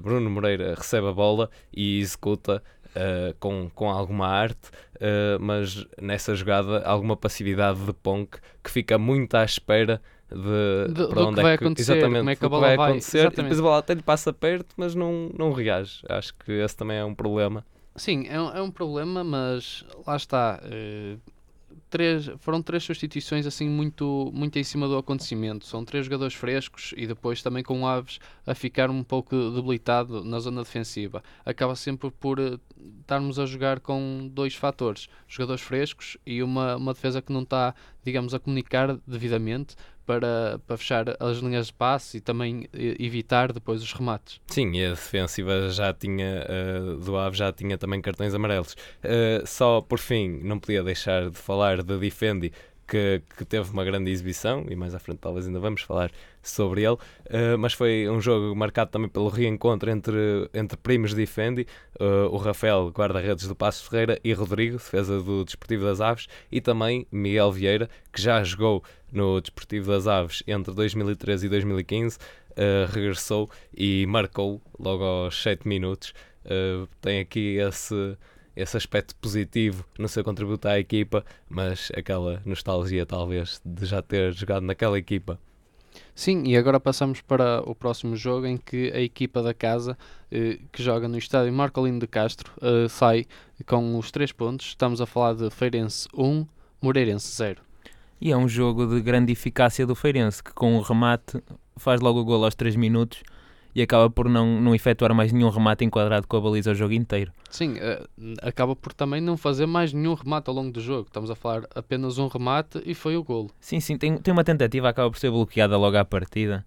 Bruno 0.00 0.30
Moreira 0.30 0.74
recebe 0.74 1.08
a 1.08 1.12
bola 1.12 1.50
e 1.72 2.00
executa 2.00 2.62
Uh, 2.94 3.34
com, 3.40 3.68
com 3.74 3.90
alguma 3.90 4.28
arte, 4.28 4.68
uh, 4.98 5.36
mas 5.40 5.84
nessa 6.00 6.32
jogada 6.32 6.80
alguma 6.84 7.16
passividade 7.16 7.84
de 7.84 7.92
Ponk 7.92 8.38
que 8.62 8.70
fica 8.70 8.96
muito 8.96 9.34
à 9.34 9.44
espera 9.44 10.00
de, 10.30 10.92
de 10.92 11.08
para 11.08 11.22
onde 11.22 11.36
que 11.36 11.42
vai 11.42 11.54
é 11.54 11.58
que, 11.58 11.64
acontecer, 11.64 11.92
exatamente, 11.92 12.18
como 12.18 12.30
é 12.30 12.36
que 12.36 12.44
a 12.44 12.48
bola 12.48 12.66
vai, 12.66 12.76
vai 12.76 12.90
acontecer. 12.90 13.18
Exatamente. 13.18 13.38
E 13.38 13.42
depois 13.42 13.58
a 13.58 13.62
bola 13.62 13.78
até 13.78 13.94
lhe 13.94 14.02
passa 14.02 14.32
perto, 14.32 14.74
mas 14.76 14.94
não, 14.94 15.30
não 15.36 15.52
reage. 15.52 16.02
Acho 16.08 16.34
que 16.34 16.52
esse 16.52 16.76
também 16.76 16.98
é 16.98 17.04
um 17.04 17.14
problema. 17.14 17.64
Sim, 17.96 18.26
é 18.28 18.40
um, 18.40 18.50
é 18.50 18.62
um 18.62 18.70
problema, 18.70 19.22
mas 19.22 19.84
lá 20.06 20.16
está. 20.16 20.60
Uh, 20.64 21.18
três, 21.94 22.28
foram 22.40 22.60
três 22.60 22.82
substituições 22.82 23.46
assim 23.46 23.68
muito, 23.68 24.32
muito 24.34 24.58
em 24.58 24.64
cima 24.64 24.88
do 24.88 24.98
acontecimento. 24.98 25.64
São 25.64 25.84
três 25.84 26.06
jogadores 26.06 26.34
frescos 26.34 26.92
e 26.96 27.06
depois 27.06 27.40
também 27.40 27.62
com 27.62 27.82
o 27.82 27.86
Aves 27.86 28.18
a 28.44 28.52
ficar 28.52 28.90
um 28.90 29.04
pouco 29.04 29.36
debilitado 29.50 30.24
na 30.24 30.40
zona 30.40 30.64
defensiva. 30.64 31.22
Acaba 31.44 31.76
sempre 31.76 32.10
por 32.10 32.40
uh, 32.40 32.60
estarmos 33.00 33.38
a 33.38 33.46
jogar 33.46 33.78
com 33.78 34.28
dois 34.32 34.56
fatores: 34.56 35.08
jogadores 35.28 35.62
frescos 35.62 36.16
e 36.26 36.42
uma, 36.42 36.74
uma 36.74 36.94
defesa 36.94 37.22
que 37.22 37.32
não 37.32 37.42
está, 37.42 37.72
digamos, 38.04 38.34
a 38.34 38.38
comunicar 38.38 38.98
devidamente 39.06 39.74
para, 40.06 40.60
para 40.66 40.76
fechar 40.76 41.16
as 41.18 41.38
linhas 41.38 41.68
de 41.68 41.72
passe 41.72 42.18
e 42.18 42.20
também 42.20 42.68
evitar 42.72 43.52
depois 43.52 43.82
os 43.82 43.92
remates. 43.92 44.40
Sim, 44.46 44.72
e 44.72 44.84
a 44.84 44.90
defensiva 44.90 45.70
já 45.70 45.92
tinha, 45.92 46.46
uh, 46.46 46.96
do 46.98 47.16
Ave 47.16 47.36
já 47.36 47.52
tinha 47.52 47.78
também 47.78 48.00
cartões 48.00 48.34
amarelos. 48.34 48.74
Uh, 49.02 49.46
só 49.46 49.80
por 49.80 49.98
fim, 49.98 50.40
não 50.42 50.58
podia 50.58 50.82
deixar 50.82 51.30
de 51.30 51.36
falar 51.36 51.82
da 51.82 51.96
Defendi, 51.96 52.52
que, 52.86 53.22
que, 53.36 53.44
teve 53.44 53.70
uma 53.70 53.84
grande 53.84 54.10
exibição 54.10 54.64
e 54.68 54.76
mais 54.76 54.94
à 54.94 54.98
frente 54.98 55.18
talvez 55.18 55.46
ainda 55.46 55.58
vamos 55.58 55.82
falar 55.82 56.10
sobre 56.42 56.82
ele, 56.82 56.94
uh, 56.94 57.58
mas 57.58 57.72
foi 57.72 58.08
um 58.08 58.20
jogo 58.20 58.54
marcado 58.54 58.90
também 58.90 59.08
pelo 59.08 59.28
reencontro 59.28 59.90
entre, 59.90 60.48
entre 60.52 60.76
primos 60.76 61.10
de 61.10 61.16
Defendi, 61.16 61.66
uh, 62.00 62.28
o 62.30 62.36
Rafael, 62.36 62.90
guarda-redes 62.90 63.48
do 63.48 63.54
Passo 63.54 63.88
Ferreira, 63.88 64.18
e 64.22 64.32
Rodrigo, 64.32 64.76
defesa 64.76 65.20
do 65.20 65.44
Desportivo 65.44 65.84
das 65.84 66.00
Aves, 66.00 66.26
e 66.52 66.60
também 66.60 67.06
Miguel 67.10 67.50
Vieira, 67.50 67.88
que 68.12 68.20
já 68.20 68.42
jogou 68.44 68.84
no 69.10 69.40
Desportivo 69.40 69.90
das 69.90 70.06
Aves 70.06 70.42
entre 70.46 70.74
2013 70.74 71.46
e 71.46 71.48
2015, 71.48 72.16
uh, 72.16 72.20
eh, 72.56 72.86
regressou 72.90 73.50
e 73.76 74.06
marcou 74.06 74.60
logo 74.78 75.02
aos 75.02 75.40
7 75.42 75.66
minutos. 75.66 76.12
tem 77.00 77.20
aqui 77.20 77.56
esse 77.56 78.16
esse 78.56 78.76
aspecto 78.76 79.14
positivo 79.16 79.84
no 79.98 80.08
seu 80.08 80.22
contributo 80.22 80.68
à 80.68 80.78
equipa, 80.78 81.24
mas 81.48 81.90
aquela 81.96 82.40
nostalgia 82.44 83.04
talvez 83.04 83.60
de 83.64 83.86
já 83.86 84.00
ter 84.02 84.32
jogado 84.32 84.64
naquela 84.64 84.98
equipa. 84.98 85.38
Sim, 86.14 86.44
e 86.44 86.56
agora 86.56 86.78
passamos 86.78 87.20
para 87.20 87.60
o 87.68 87.74
próximo 87.74 88.16
jogo 88.16 88.46
em 88.46 88.56
que 88.56 88.92
a 88.92 89.00
equipa 89.00 89.42
da 89.42 89.52
casa 89.52 89.96
eh, 90.30 90.58
que 90.72 90.82
joga 90.82 91.08
no 91.08 91.18
estádio 91.18 91.52
Marcolino 91.52 91.98
de 91.98 92.06
Castro 92.06 92.52
eh, 92.60 92.88
sai 92.88 93.26
com 93.66 93.98
os 93.98 94.10
3 94.10 94.32
pontos. 94.32 94.66
Estamos 94.66 95.00
a 95.00 95.06
falar 95.06 95.34
de 95.34 95.50
Feirense 95.50 96.08
1, 96.14 96.46
Moreirense 96.80 97.34
0. 97.36 97.60
E 98.20 98.30
é 98.30 98.36
um 98.36 98.48
jogo 98.48 98.86
de 98.86 99.00
grande 99.00 99.32
eficácia 99.32 99.86
do 99.86 99.94
Feirense, 99.94 100.42
que 100.42 100.52
com 100.52 100.76
o 100.76 100.82
remate 100.82 101.42
faz 101.76 102.00
logo 102.00 102.20
o 102.20 102.24
gol 102.24 102.44
aos 102.44 102.54
3 102.54 102.76
minutos 102.76 103.22
e 103.74 103.82
acaba 103.82 104.08
por 104.08 104.28
não, 104.28 104.60
não 104.60 104.74
efetuar 104.74 105.12
mais 105.14 105.32
nenhum 105.32 105.48
remate 105.48 105.84
enquadrado 105.84 106.28
com 106.28 106.36
a 106.36 106.40
baliza 106.40 106.70
o 106.70 106.74
jogo 106.74 106.94
inteiro. 106.94 107.32
Sim, 107.50 107.74
uh, 107.74 108.34
acaba 108.42 108.76
por 108.76 108.92
também 108.92 109.20
não 109.20 109.36
fazer 109.36 109.66
mais 109.66 109.92
nenhum 109.92 110.14
remate 110.14 110.48
ao 110.48 110.54
longo 110.54 110.70
do 110.70 110.80
jogo. 110.80 111.08
Estamos 111.08 111.30
a 111.30 111.34
falar 111.34 111.64
apenas 111.74 112.16
um 112.18 112.28
remate 112.28 112.80
e 112.86 112.94
foi 112.94 113.16
o 113.16 113.24
golo. 113.24 113.50
Sim, 113.58 113.80
sim, 113.80 113.98
tem, 113.98 114.16
tem 114.16 114.32
uma 114.32 114.44
tentativa, 114.44 114.88
acaba 114.88 115.10
por 115.10 115.18
ser 115.18 115.30
bloqueada 115.30 115.76
logo 115.76 115.96
à 115.96 116.04
partida. 116.04 116.64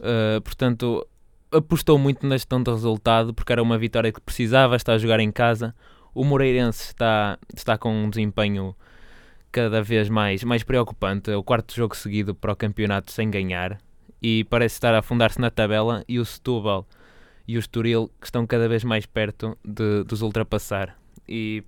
Uh, 0.00 0.40
portanto, 0.40 1.06
apostou 1.50 1.98
muito 1.98 2.26
na 2.26 2.36
gestão 2.36 2.62
de 2.62 2.70
resultado 2.70 3.34
porque 3.34 3.52
era 3.52 3.62
uma 3.62 3.76
vitória 3.76 4.10
que 4.10 4.20
precisava, 4.20 4.74
está 4.76 4.94
a 4.94 4.98
jogar 4.98 5.20
em 5.20 5.30
casa. 5.30 5.74
O 6.14 6.24
Moreirense 6.24 6.88
está, 6.88 7.38
está 7.54 7.76
com 7.76 8.04
um 8.04 8.08
desempenho 8.08 8.74
cada 9.50 9.82
vez 9.82 10.08
mais, 10.08 10.42
mais 10.44 10.62
preocupante. 10.62 11.30
É 11.30 11.36
o 11.36 11.42
quarto 11.42 11.74
jogo 11.74 11.94
seguido 11.94 12.34
para 12.34 12.52
o 12.52 12.56
campeonato 12.56 13.12
sem 13.12 13.30
ganhar 13.30 13.78
e 14.22 14.44
parece 14.44 14.76
estar 14.76 14.94
a 14.94 15.00
afundar-se 15.00 15.40
na 15.40 15.50
tabela 15.50 16.04
e 16.08 16.18
o 16.18 16.24
Setúbal 16.24 16.86
e 17.46 17.56
o 17.56 17.58
Estoril 17.58 18.10
que 18.20 18.26
estão 18.26 18.46
cada 18.46 18.68
vez 18.68 18.84
mais 18.84 19.04
perto 19.04 19.58
de, 19.64 20.04
de 20.04 20.14
os 20.14 20.22
ultrapassar. 20.22 20.96
E 21.28 21.64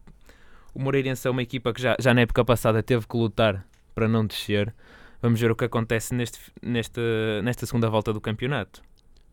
o 0.73 0.81
Moreirense 0.81 1.27
é 1.27 1.31
uma 1.31 1.43
equipa 1.43 1.73
que 1.73 1.83
já, 1.83 1.97
já 1.99 2.15
na 2.15 2.21
época 2.21 2.45
passada 2.45 2.83
teve 2.83 3.07
que 3.07 3.17
lutar 3.17 3.67
para 3.95 4.07
não 4.07 4.27
descer. 4.27 4.73
Vamos 5.21 5.41
ver 5.41 5.51
o 5.51 5.57
que 5.57 5.65
acontece 5.65 6.15
neste, 6.15 6.39
neste, 6.63 7.01
nesta 7.43 7.67
segunda 7.67 7.89
volta 7.89 8.13
do 8.13 8.21
campeonato. 8.21 8.83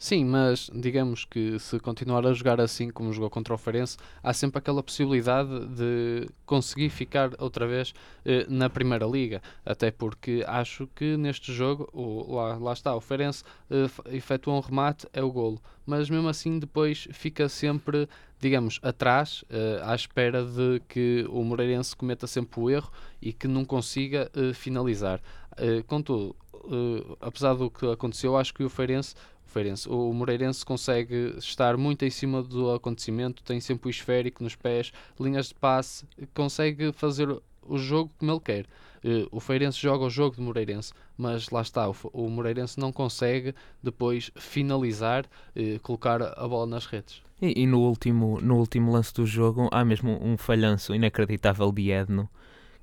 Sim, 0.03 0.25
mas 0.25 0.67
digamos 0.73 1.25
que 1.25 1.59
se 1.59 1.79
continuar 1.79 2.25
a 2.25 2.33
jogar 2.33 2.59
assim 2.59 2.89
como 2.89 3.13
jogou 3.13 3.29
contra 3.29 3.53
o 3.53 3.57
Farense, 3.57 3.97
há 4.23 4.33
sempre 4.33 4.57
aquela 4.57 4.81
possibilidade 4.81 5.67
de 5.67 6.27
conseguir 6.43 6.89
ficar 6.89 7.29
outra 7.37 7.67
vez 7.67 7.93
eh, 8.25 8.47
na 8.49 8.67
Primeira 8.67 9.05
Liga. 9.05 9.43
Até 9.63 9.91
porque 9.91 10.43
acho 10.47 10.87
que 10.95 11.15
neste 11.17 11.53
jogo, 11.53 11.87
o, 11.93 12.33
lá, 12.33 12.57
lá 12.57 12.73
está, 12.73 12.95
o 12.95 12.99
Farense 12.99 13.43
eh, 13.69 13.87
efetua 14.15 14.55
um 14.55 14.59
remate, 14.59 15.05
é 15.13 15.21
o 15.21 15.31
golo. 15.31 15.61
Mas 15.85 16.09
mesmo 16.09 16.27
assim 16.27 16.57
depois 16.57 17.07
fica 17.11 17.47
sempre, 17.47 18.09
digamos, 18.39 18.79
atrás, 18.81 19.45
eh, 19.51 19.81
à 19.83 19.93
espera 19.93 20.43
de 20.43 20.81
que 20.89 21.27
o 21.29 21.43
Moreirense 21.43 21.95
cometa 21.95 22.25
sempre 22.25 22.59
o 22.59 22.71
erro 22.71 22.91
e 23.21 23.31
que 23.31 23.47
não 23.47 23.63
consiga 23.63 24.31
eh, 24.33 24.51
finalizar. 24.51 25.21
Eh, 25.57 25.83
contudo, 25.85 26.35
Uh, 26.63 27.17
apesar 27.19 27.55
do 27.55 27.71
que 27.71 27.87
aconteceu, 27.87 28.37
acho 28.37 28.53
que 28.53 28.63
o 28.63 28.69
Feirense 28.69 29.15
Feirense. 29.51 29.87
O 29.89 30.13
Moreirense 30.13 30.65
consegue 30.65 31.35
estar 31.37 31.77
muito 31.77 32.03
em 32.03 32.09
cima 32.09 32.41
do 32.41 32.71
acontecimento, 32.71 33.43
tem 33.43 33.59
sempre 33.59 33.89
o 33.89 33.91
esférico 33.91 34.43
nos 34.43 34.55
pés, 34.55 34.91
linhas 35.19 35.49
de 35.49 35.55
passe, 35.55 36.05
consegue 36.33 36.91
fazer 36.93 37.29
o 37.61 37.77
jogo 37.77 38.11
como 38.17 38.31
ele 38.31 38.39
quer. 38.39 38.65
Uh, 39.03 39.27
o 39.31 39.39
Feirense 39.39 39.79
joga 39.79 40.05
o 40.05 40.09
jogo 40.09 40.35
do 40.35 40.41
Moreirense, 40.41 40.93
mas 41.17 41.49
lá 41.49 41.61
está, 41.61 41.89
o, 41.89 42.29
Moreirense 42.29 42.79
não 42.79 42.91
consegue 42.91 43.53
depois 43.81 44.31
finalizar, 44.35 45.25
uh, 45.25 45.79
colocar 45.81 46.21
a 46.21 46.47
bola 46.47 46.67
nas 46.67 46.85
redes. 46.85 47.21
E, 47.41 47.63
e, 47.63 47.67
no, 47.67 47.81
último, 47.81 48.39
no 48.41 48.57
último 48.57 48.91
lance 48.91 49.13
do 49.13 49.25
jogo 49.25 49.67
há 49.71 49.83
mesmo 49.83 50.19
um 50.23 50.37
falhanço 50.37 50.93
inacreditável 50.93 51.71
de 51.71 51.91
Edno, 51.91 52.29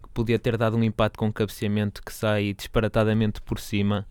que 0.03 0.09
podia 0.11 0.39
ter 0.39 0.57
dado 0.57 0.77
um 0.77 0.83
empate 0.83 1.17
com 1.17 1.27
um 1.27 1.33
cabeceamento 1.33 2.03
que 2.03 2.13
sai 2.13 2.53
disparatadamente 2.53 3.41
por 3.41 3.61
cima 3.61 4.07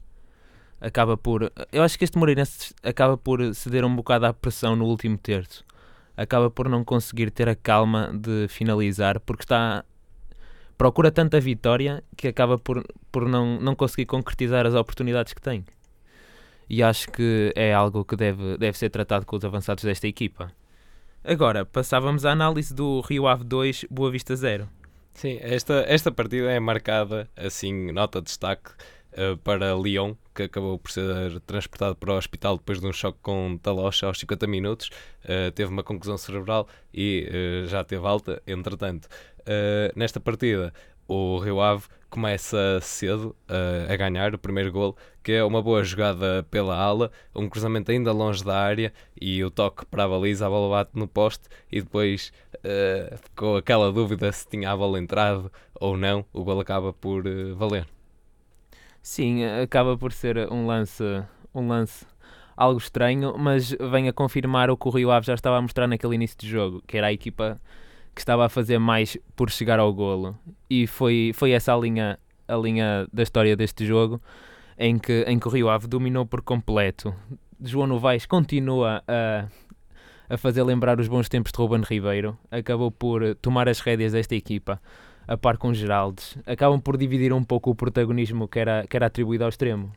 acaba 0.80 1.18
por. 1.18 1.52
Eu 1.72 1.84
acho 1.84 1.98
que 1.98 2.04
este 2.04 2.18
Moreirense 2.18 2.74
acaba 2.84 3.18
por 3.18 3.54
ceder 3.54 3.84
um 3.86 3.96
bocado 3.96 4.26
à 4.26 4.34
pressão 4.34 4.76
no 4.76 4.86
último 4.86 5.18
terço. 5.18 5.66
Acaba 6.16 6.50
por 6.50 6.68
não 6.68 6.84
conseguir 6.84 7.30
ter 7.32 7.48
a 7.48 7.56
calma 7.56 8.12
de 8.14 8.48
finalizar, 8.48 9.20
porque 9.20 9.44
está. 9.44 9.84
Procura 10.78 11.12
tanta 11.12 11.40
vitória 11.40 12.04
que 12.16 12.28
acaba 12.28 12.58
por, 12.58 12.86
por 13.12 13.28
não, 13.28 13.60
não 13.60 13.76
conseguir 13.76 14.06
concretizar 14.06 14.66
as 14.66 14.76
oportunidades 14.76 15.34
que 15.34 15.42
tem. 15.42 15.66
E 16.70 16.84
acho 16.84 17.10
que 17.12 17.52
é 17.56 17.74
algo 17.74 18.06
que 18.06 18.16
deve, 18.16 18.58
deve 18.58 18.78
ser 18.78 18.90
tratado 18.90 19.26
com 19.26 19.36
os 19.36 19.44
avançados 19.44 19.84
desta 19.84 20.08
equipa. 20.08 20.52
Agora, 21.24 21.66
passávamos 21.66 22.26
à 22.26 22.32
análise 22.32 22.74
do 22.74 23.02
Rio 23.02 23.28
Ave 23.28 23.44
2, 23.44 23.86
Boa 23.90 24.12
Vista 24.12 24.36
0. 24.36 24.70
Sim, 25.14 25.40
esta, 25.42 25.84
esta 25.88 26.12
partida 26.12 26.52
é 26.52 26.60
marcada, 26.60 27.28
assim, 27.36 27.92
nota 27.92 28.22
de 28.22 28.26
destaque, 28.26 28.70
uh, 29.18 29.38
para 29.38 29.74
Lyon, 29.76 30.16
que 30.34 30.44
acabou 30.44 30.78
por 30.78 30.92
ser 30.92 31.40
transportado 31.42 31.96
para 31.96 32.14
o 32.14 32.18
hospital 32.18 32.58
depois 32.58 32.80
de 32.80 32.88
um 32.88 32.94
choque 32.94 33.20
com 33.22 33.58
talocha 33.62 34.08
aos 34.08 34.20
50 34.20 34.48
minutos. 34.48 34.90
Uh, 35.24 35.52
teve 35.52 35.72
uma 35.72 35.84
conclusão 35.84 36.18
cerebral 36.18 36.68
e 36.94 37.30
uh, 37.30 37.68
já 37.68 37.84
teve 37.84 38.06
alta, 38.06 38.42
entretanto. 38.46 39.08
nesta 39.96 40.20
partida, 40.20 40.74
o 41.08 41.40
Rio 41.40 41.62
Ave 41.62 41.86
começa 42.10 42.80
cedo 42.82 43.36
uh, 43.50 43.92
a 43.92 43.96
ganhar 43.96 44.34
o 44.34 44.38
primeiro 44.38 44.72
gol, 44.72 44.96
que 45.24 45.34
é 45.34 45.44
uma 45.44 45.62
boa 45.62 45.84
jogada 45.84 46.46
pela 46.50 46.76
ala, 46.76 47.12
um 47.36 47.50
cruzamento 47.50 47.92
ainda 47.92 48.12
longe 48.12 48.44
da 48.44 48.58
área 48.58 48.94
e 49.20 49.44
o 49.44 49.52
toque 49.52 49.86
para 49.86 50.04
a 50.04 50.08
baliza, 50.08 50.46
a 50.46 50.50
bola 50.50 50.70
bate 50.70 50.92
no 50.96 51.08
poste 51.08 51.48
e 51.72 51.82
depois 51.82 52.32
uh, 52.56 53.18
ficou 53.18 53.58
aquela 53.58 53.92
dúvida 53.92 54.32
se 54.32 54.48
tinha 54.48 54.72
a 54.72 54.78
bola 54.78 55.00
entrado 55.00 55.52
ou 55.76 55.98
não, 55.98 56.26
o 56.34 56.44
gol 56.44 56.60
acaba 56.60 56.94
por 56.94 57.26
uh, 57.26 57.56
valer. 57.56 57.88
Sim, 59.08 59.46
acaba 59.46 59.98
por 59.98 60.12
ser 60.12 60.52
um 60.52 60.68
lance, 60.68 61.02
um 61.56 61.66
lance 61.66 62.06
algo 62.58 62.78
estranho, 62.78 63.36
mas 63.38 63.72
vem 63.90 64.10
a 64.10 64.14
confirmar 64.14 64.70
o 64.70 64.76
que 64.76 64.86
o 64.86 64.92
Rio 64.92 65.12
Ave 65.12 65.26
já 65.26 65.34
estava 65.34 65.56
a 65.56 65.62
mostrar 65.62 65.88
naquele 65.88 66.16
início 66.16 66.38
de 66.38 66.50
jogo, 66.50 66.84
que 66.86 66.98
era 66.98 67.08
a 67.08 67.14
equipa 67.14 67.58
que 68.14 68.20
estava 68.20 68.46
a 68.46 68.50
fazer 68.50 68.78
mais 68.80 69.18
por 69.34 69.50
chegar 69.50 69.80
ao 69.80 69.94
golo. 69.94 70.38
E 70.70 70.86
foi, 70.88 71.32
foi 71.34 71.52
essa 71.52 71.74
a 71.74 71.78
linha, 71.78 72.20
a 72.50 72.56
linha 72.58 73.08
da 73.12 73.24
história 73.24 73.56
deste 73.56 73.86
jogo, 73.86 74.22
em 74.78 75.00
que, 75.00 75.24
em 75.26 75.40
que 75.40 75.48
o 75.48 75.52
Rio 75.52 75.70
Ave 75.70 75.88
dominou 75.88 76.26
por 76.26 76.42
completo. 76.42 77.16
João 77.62 77.88
Novaes 77.88 78.26
continua 78.26 79.02
a, 79.08 79.48
a 80.30 80.38
fazer 80.38 80.64
lembrar 80.64 81.00
os 81.00 81.08
bons 81.08 81.30
tempos 81.30 81.54
de 81.54 81.58
Ruben 81.58 81.82
Ribeiro, 81.82 82.38
acabou 82.52 82.92
por 82.92 83.36
tomar 83.36 83.70
as 83.70 83.80
rédeas 83.80 84.12
desta 84.12 84.36
equipa 84.36 84.82
a 85.28 85.38
par 85.38 85.58
com 85.58 85.74
Geraldes, 85.74 86.38
acabam 86.46 86.80
por 86.80 86.98
dividir 86.98 87.34
um 87.34 87.44
pouco 87.44 87.70
o 87.70 87.76
protagonismo 87.76 88.48
que 88.48 88.60
era, 88.60 88.86
que 88.88 88.96
era 88.96 89.08
atribuído 89.08 89.44
ao 89.44 89.50
extremo. 89.50 89.92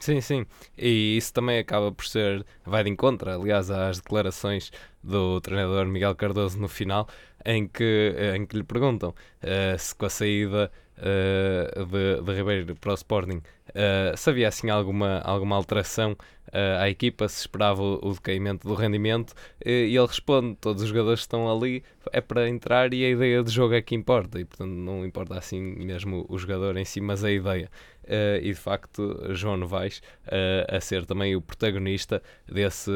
Sim, 0.00 0.20
sim. 0.22 0.46
E 0.78 1.16
isso 1.18 1.32
também 1.32 1.58
acaba 1.58 1.92
por 1.92 2.06
ser. 2.06 2.44
vai 2.64 2.82
de 2.82 2.88
encontro, 2.88 3.30
aliás, 3.30 3.70
às 3.70 4.00
declarações 4.00 4.72
do 5.02 5.40
treinador 5.42 5.86
Miguel 5.86 6.14
Cardoso 6.14 6.58
no 6.58 6.68
final, 6.68 7.06
em 7.44 7.68
que, 7.68 8.14
em 8.34 8.46
que 8.46 8.56
lhe 8.56 8.64
perguntam 8.64 9.10
uh, 9.10 9.78
se 9.78 9.94
com 9.94 10.06
a 10.06 10.10
saída 10.10 10.72
uh, 10.96 11.84
de, 11.84 12.22
de 12.22 12.34
Ribeiro 12.34 12.74
para 12.76 12.92
o 12.92 12.94
Sporting 12.94 13.42
uh, 13.70 14.16
se 14.16 14.30
havia 14.30 14.48
assim 14.48 14.70
alguma, 14.70 15.20
alguma 15.20 15.56
alteração 15.56 16.12
uh, 16.12 16.80
à 16.80 16.88
equipa, 16.88 17.28
se 17.28 17.40
esperava 17.40 17.82
o, 17.82 18.10
o 18.10 18.12
decaimento 18.12 18.66
do 18.66 18.74
rendimento, 18.74 19.34
e 19.64 19.96
ele 19.96 20.06
responde: 20.06 20.56
todos 20.60 20.82
os 20.82 20.88
jogadores 20.88 21.20
estão 21.20 21.50
ali 21.50 21.82
é 22.12 22.20
para 22.20 22.48
entrar 22.48 22.92
e 22.94 23.04
a 23.04 23.10
ideia 23.10 23.42
de 23.42 23.50
jogo 23.50 23.74
é 23.74 23.82
que 23.82 23.94
importa, 23.94 24.40
e 24.40 24.44
portanto 24.44 24.70
não 24.70 25.04
importa 25.04 25.38
assim 25.38 25.60
mesmo 25.60 26.24
o 26.28 26.38
jogador 26.38 26.76
em 26.76 26.84
si, 26.84 27.00
mas 27.00 27.22
a 27.24 27.30
ideia. 27.30 27.70
Uh, 28.04 28.42
e 28.42 28.48
de 28.48 28.54
facto, 28.54 29.20
João 29.34 29.56
Novaes 29.56 30.02
uh, 30.26 30.76
a 30.76 30.80
ser 30.80 31.06
também 31.06 31.36
o 31.36 31.40
protagonista 31.40 32.20
desse, 32.50 32.90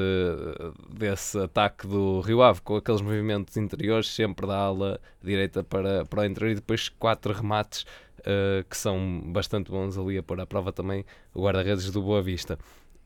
desse 0.89 1.39
ataque 1.39 1.87
do 1.87 2.21
Rio 2.21 2.43
Ave, 2.43 2.61
com 2.63 2.75
aqueles 2.77 3.01
movimentos 3.01 3.57
interiores, 3.57 4.09
sempre 4.09 4.47
da 4.47 4.57
ala 4.57 5.01
direita 5.23 5.63
para, 5.63 6.05
para 6.05 6.23
o 6.23 6.25
interior 6.25 6.51
e 6.51 6.55
depois 6.57 6.89
quatro 6.89 7.33
remates 7.33 7.87
uh, 8.27 8.65
que 8.69 8.77
são 8.77 9.23
bastante 9.27 9.71
bons 9.71 9.97
ali 9.97 10.19
a 10.19 10.23
pôr 10.23 10.41
à 10.41 10.47
prova 10.47 10.73
também 10.73 11.05
o 11.33 11.43
guarda-redes 11.43 11.91
do 11.91 12.03
Boa 12.03 12.23
Vista. 12.23 12.59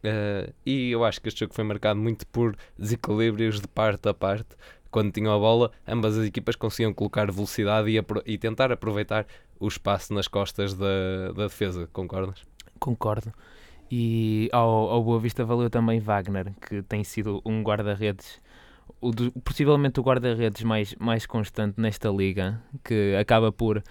Uh, 0.05 0.53
e 0.65 0.91
eu 0.91 1.05
acho 1.05 1.21
que 1.21 1.29
este 1.29 1.41
jogo 1.41 1.55
foi 1.55 1.65
marcado 1.65 1.99
muito 1.99 2.27
por 2.29 2.57
desequilíbrios 2.79 3.61
de 3.61 3.69
parte 3.69 4.09
a 4.09 4.15
parte. 4.15 4.57
Quando 4.91 5.13
tinham 5.13 5.35
a 5.35 5.39
bola, 5.39 5.71
ambas 5.87 6.17
as 6.17 6.27
equipas 6.27 6.57
conseguiam 6.57 6.95
colocar 6.95 7.31
velocidade 7.31 7.91
e, 7.91 8.03
e 8.33 8.39
tentar 8.39 8.73
aproveitar 8.73 9.27
o 9.61 9.69
espaço 9.69 10.15
nas 10.15 10.29
costas 10.29 10.73
da, 10.75 11.33
da 11.35 11.45
defesa. 11.45 11.89
Concordas? 11.93 12.43
Concordo. 12.79 13.33
E 13.91 14.49
ao, 14.53 14.91
ao 14.91 15.03
Boa 15.03 15.19
Vista 15.19 15.45
valeu 15.45 15.69
também 15.69 15.99
Wagner, 15.99 16.53
que 16.61 16.83
tem 16.83 17.03
sido 17.03 17.41
um 17.45 17.63
guarda-redes, 17.63 18.41
o 19.01 19.13
possivelmente 19.43 19.99
o 19.99 20.03
guarda-redes 20.03 20.63
mais, 20.63 20.95
mais 20.99 21.27
constante 21.27 21.81
nesta 21.81 22.09
liga, 22.11 22.63
que 22.85 23.17
acaba 23.19 23.51
por, 23.51 23.83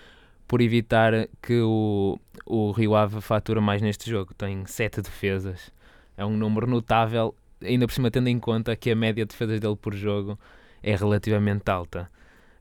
por 0.47 0.61
evitar 0.61 1.27
que 1.41 1.59
o, 1.61 2.19
o 2.45 2.71
Rio 2.71 2.95
Ave 2.95 3.21
fatura 3.21 3.59
mais 3.59 3.81
neste 3.81 4.09
jogo. 4.09 4.33
Tem 4.33 4.65
sete 4.65 5.01
defesas 5.01 5.71
é 6.17 6.25
um 6.25 6.35
número 6.35 6.67
notável, 6.67 7.35
ainda 7.63 7.85
por 7.85 7.93
cima 7.93 8.09
tendo 8.09 8.27
em 8.27 8.39
conta 8.39 8.75
que 8.75 8.89
a 8.89 8.95
média 8.95 9.23
de 9.23 9.29
defesas 9.29 9.59
dele 9.59 9.75
por 9.75 9.93
jogo 9.93 10.37
é 10.81 10.95
relativamente 10.95 11.69
alta. 11.69 12.09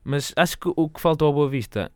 Mas 0.03 0.31
acho 0.35 0.57
que 0.59 0.71
o 0.73 0.87
que 0.87 1.01
faltou 1.01 1.27
ao 1.27 1.33
Boa 1.33 1.49
Vista 1.49 1.91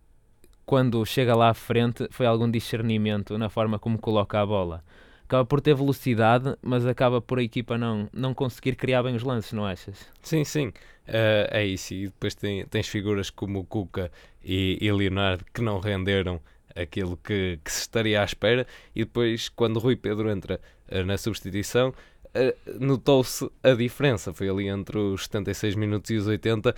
quando 0.65 1.05
chega 1.05 1.35
lá 1.35 1.49
à 1.49 1.53
frente 1.53 2.07
foi 2.09 2.25
algum 2.25 2.49
discernimento 2.49 3.37
na 3.37 3.47
forma 3.47 3.77
como 3.77 3.99
coloca 3.99 4.41
a 4.41 4.45
bola. 4.45 4.83
Acaba 5.23 5.45
por 5.45 5.61
ter 5.61 5.73
velocidade, 5.73 6.57
mas 6.61 6.85
acaba 6.85 7.21
por 7.21 7.39
a 7.39 7.43
equipa 7.43 7.77
não, 7.77 8.09
não 8.11 8.33
conseguir 8.33 8.75
criar 8.75 9.03
bem 9.03 9.15
os 9.15 9.23
lances, 9.23 9.53
não 9.53 9.65
achas? 9.65 10.09
Sim, 10.21 10.43
sim, 10.43 10.67
uh, 10.67 11.47
é 11.51 11.63
isso. 11.65 11.93
E 11.93 12.05
depois 12.07 12.35
tem, 12.35 12.65
tens 12.65 12.87
figuras 12.87 13.29
como 13.29 13.59
o 13.59 13.63
Cuca 13.63 14.11
e, 14.43 14.77
e 14.81 14.91
Leonardo 14.91 15.45
que 15.53 15.61
não 15.61 15.79
renderam 15.79 16.41
aquilo 16.75 17.17
que, 17.17 17.59
que 17.63 17.71
se 17.71 17.81
estaria 17.81 18.21
à 18.21 18.25
espera. 18.25 18.65
E 18.95 19.03
depois, 19.03 19.49
quando 19.49 19.79
Rui 19.79 19.95
Pedro 19.95 20.29
entra 20.29 20.59
uh, 20.89 21.03
na 21.03 21.17
substituição, 21.17 21.89
uh, 21.89 22.79
notou-se 22.79 23.49
a 23.63 23.73
diferença. 23.73 24.33
Foi 24.33 24.49
ali 24.49 24.67
entre 24.67 24.97
os 24.97 25.23
76 25.23 25.75
minutos 25.75 26.09
e 26.11 26.15
os 26.15 26.27
80 26.27 26.75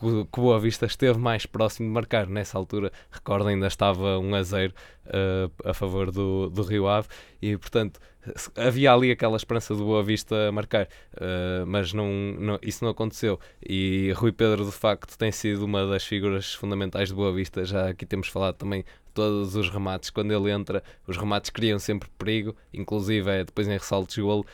que 0.00 0.40
o 0.40 0.42
Boa 0.42 0.58
Vista 0.60 0.86
esteve 0.86 1.18
mais 1.18 1.46
próximo 1.46 1.88
de 1.88 1.94
marcar. 1.94 2.26
Nessa 2.26 2.58
altura, 2.58 2.92
recordo, 3.10 3.48
ainda 3.48 3.66
estava 3.66 4.18
1 4.18 4.34
a 4.34 4.42
0 4.42 4.74
uh, 5.06 5.68
a 5.68 5.74
favor 5.74 6.10
do, 6.10 6.48
do 6.50 6.62
Rio 6.62 6.88
Ave 6.88 7.08
e, 7.40 7.56
portanto, 7.56 8.00
havia 8.56 8.92
ali 8.92 9.10
aquela 9.10 9.36
esperança 9.36 9.74
do 9.74 9.84
Boa 9.84 10.02
Vista 10.02 10.50
marcar, 10.52 10.88
uh, 11.14 11.66
mas 11.66 11.92
não, 11.92 12.08
não, 12.38 12.58
isso 12.62 12.84
não 12.84 12.90
aconteceu. 12.90 13.38
E 13.66 14.12
Rui 14.16 14.32
Pedro, 14.32 14.64
de 14.64 14.72
facto, 14.72 15.16
tem 15.16 15.30
sido 15.32 15.64
uma 15.64 15.86
das 15.86 16.04
figuras 16.04 16.54
fundamentais 16.54 17.10
do 17.10 17.16
Boa 17.16 17.32
Vista. 17.32 17.64
Já 17.64 17.88
aqui 17.90 18.04
temos 18.04 18.28
falado 18.28 18.56
também 18.56 18.84
todos 19.16 19.56
os 19.56 19.70
remates, 19.70 20.10
quando 20.10 20.30
ele 20.30 20.50
entra, 20.52 20.82
os 21.06 21.16
remates 21.16 21.48
criam 21.48 21.78
sempre 21.78 22.06
perigo, 22.18 22.54
inclusive 22.72 23.30
é 23.30 23.44
depois 23.44 23.66
em 23.66 23.72
ressaltos 23.72 24.14
de 24.14 24.20
golo. 24.20 24.44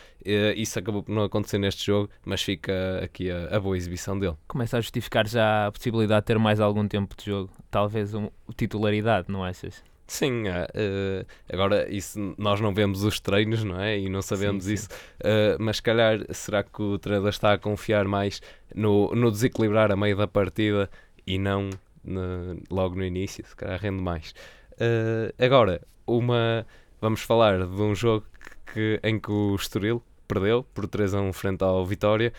Isso 0.57 0.79
acabou 0.79 1.03
por 1.03 1.12
não 1.12 1.25
acontecer 1.25 1.59
neste 1.59 1.85
jogo, 1.85 2.09
mas 2.25 2.40
fica 2.40 2.72
aqui 3.03 3.29
a, 3.29 3.57
a, 3.57 3.61
boa 3.61 3.77
exibição 3.77 4.16
dele. 4.16 4.37
Começa 4.46 4.79
a 4.79 4.81
justificar 4.81 5.27
já 5.27 5.66
a 5.66 5.72
possibilidade 5.72 6.20
de 6.20 6.27
ter 6.27 6.38
mais 6.38 6.61
algum 6.61 6.87
tempo 6.87 7.16
de 7.16 7.27
jogo, 7.27 7.51
talvez 7.70 8.14
um, 8.14 8.31
titularidade, 8.57 9.27
não 9.29 9.42
achas? 9.42 9.83
Sim, 10.07 10.44
uh, 10.46 11.27
agora 11.53 11.90
isso 11.92 12.35
nós 12.38 12.61
não 12.61 12.72
vemos 12.72 13.03
os 13.03 13.18
treinos, 13.18 13.64
não 13.64 13.81
é? 13.81 13.98
E 13.98 14.09
não 14.09 14.22
sabemos 14.22 14.64
sim, 14.64 14.68
sim. 14.68 14.75
isso, 14.75 14.88
uh, 15.20 15.57
mas 15.59 15.77
se 15.77 15.83
calhar 15.83 16.20
será 16.31 16.62
que 16.62 16.83
o 16.83 16.98
treinador 16.98 17.31
está 17.31 17.55
a 17.55 17.59
confiar 17.59 18.05
mais 18.07 18.40
no, 18.72 19.12
no 19.14 19.31
desequilibrar 19.31 19.90
a 19.90 19.96
meio 19.96 20.16
da 20.16 20.29
partida 20.29 20.88
e 21.27 21.38
não 21.38 21.70
no, 22.05 22.61
logo 22.71 22.97
no 22.97 23.05
início? 23.05 23.45
Se 23.47 23.55
calhar 23.55 23.81
rende 23.81 24.03
mais. 24.03 24.35
Uh, 24.73 25.33
agora, 25.43 25.81
uma, 26.07 26.67
vamos 27.01 27.23
falar 27.23 27.67
de 27.67 27.83
um 27.83 27.95
jogo 27.95 28.27
que, 28.73 29.01
em 29.03 29.19
que 29.19 29.31
o 29.31 29.55
Estoril 29.55 30.03
perdeu 30.27 30.65
por 30.75 30.87
3 30.87 31.15
a 31.15 31.21
1 31.21 31.33
frente 31.33 31.62
ao 31.62 31.85
Vitória. 31.85 32.33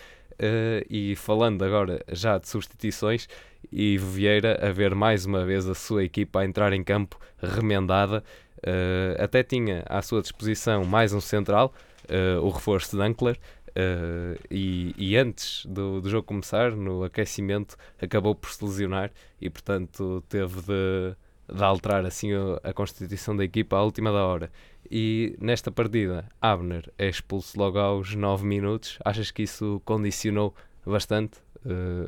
e 0.90 1.14
falando 1.14 1.62
agora 1.64 2.04
já 2.10 2.38
de 2.38 2.48
substituições, 2.48 3.28
e 3.70 3.96
Vieira 3.98 4.58
a 4.66 4.72
ver 4.72 4.94
mais 4.94 5.26
uma 5.26 5.44
vez 5.44 5.68
a 5.68 5.74
sua 5.74 6.04
equipa 6.04 6.40
a 6.40 6.44
entrar 6.44 6.72
em 6.72 6.82
campo 6.82 7.18
remendada. 7.40 8.22
Uh, 8.58 9.22
até 9.22 9.42
tinha 9.42 9.84
à 9.86 10.00
sua 10.00 10.22
disposição 10.22 10.84
mais 10.84 11.12
um 11.12 11.20
central, 11.20 11.74
uh, 12.04 12.40
o 12.40 12.48
reforço 12.48 12.96
de 12.96 13.02
Ankler, 13.02 13.38
uh, 13.76 14.40
e, 14.50 14.94
e, 14.96 15.16
antes 15.16 15.66
do, 15.66 16.00
do, 16.00 16.08
jogo 16.08 16.26
começar, 16.26 16.72
no 16.72 17.04
aquecimento, 17.04 17.76
acabou 18.00 18.34
por 18.34 18.50
se 18.50 18.64
lesionar 18.64 19.10
e, 19.40 19.50
portanto, 19.50 20.22
teve 20.28 20.60
de, 20.62 21.16
de 21.54 21.62
alterar 21.62 22.04
assim 22.04 22.32
a, 22.32 22.70
a 22.70 22.72
constituição 22.72 23.36
da 23.36 23.44
equipa 23.44 23.76
à 23.76 23.82
última 23.82 24.12
da 24.12 24.24
hora. 24.24 24.50
E 24.90 25.36
nesta 25.40 25.70
partida, 25.70 26.26
Abner 26.40 26.90
é 26.98 27.08
expulso 27.08 27.58
logo 27.58 27.78
aos 27.78 28.14
9 28.14 28.44
minutos. 28.46 28.98
Achas 29.04 29.30
que 29.30 29.42
isso 29.42 29.80
condicionou 29.84 30.54
bastante 30.84 31.38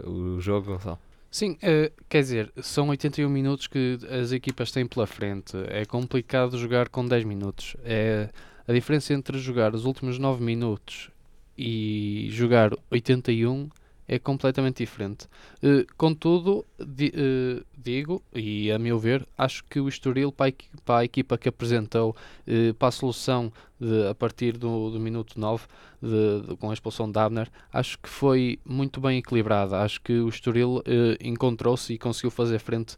o 0.04 0.38
jogo, 0.38 0.72
Gonçalo? 0.72 0.98
Sim, 1.30 1.52
uh, 1.52 1.92
quer 2.08 2.20
dizer, 2.20 2.52
são 2.62 2.88
81 2.88 3.28
minutos 3.28 3.66
que 3.66 3.98
as 4.10 4.32
equipas 4.32 4.70
têm 4.70 4.86
pela 4.86 5.06
frente. 5.06 5.54
É 5.68 5.84
complicado 5.84 6.56
jogar 6.56 6.88
com 6.88 7.06
10 7.06 7.24
minutos. 7.24 7.76
É, 7.84 8.30
a 8.66 8.72
diferença 8.72 9.12
entre 9.12 9.38
jogar 9.38 9.74
os 9.74 9.84
últimos 9.84 10.18
9 10.18 10.42
minutos 10.42 11.10
e 11.56 12.28
jogar 12.30 12.72
81 12.90 13.68
é 14.08 14.18
completamente 14.18 14.78
diferente. 14.78 15.26
Uh, 15.62 15.84
contudo, 15.96 16.64
di, 16.78 17.12
uh, 17.16 17.64
digo, 17.76 18.22
e 18.34 18.70
a 18.70 18.78
meu 18.78 18.98
ver, 18.98 19.26
acho 19.36 19.64
que 19.64 19.80
o 19.80 19.88
Estoril, 19.88 20.30
para 20.30 20.50
a, 20.50 20.52
para 20.84 20.98
a 20.98 21.04
equipa 21.04 21.36
que 21.36 21.48
apresentou, 21.48 22.16
uh, 22.46 22.74
para 22.74 22.88
a 22.88 22.92
solução 22.92 23.52
de, 23.80 24.08
a 24.08 24.14
partir 24.14 24.56
do, 24.56 24.90
do 24.90 25.00
minuto 25.00 25.38
9, 25.38 25.66
de, 26.00 26.48
de, 26.48 26.56
com 26.56 26.70
a 26.70 26.74
expulsão 26.74 27.10
de 27.10 27.18
Abner, 27.18 27.50
acho 27.72 27.98
que 27.98 28.08
foi 28.08 28.58
muito 28.64 29.00
bem 29.00 29.18
equilibrada. 29.18 29.80
Acho 29.80 30.00
que 30.00 30.12
o 30.12 30.28
Estoril 30.28 30.82
encontrou-se 31.20 31.92
e 31.92 31.98
conseguiu 31.98 32.30
fazer 32.30 32.58
frente 32.58 32.96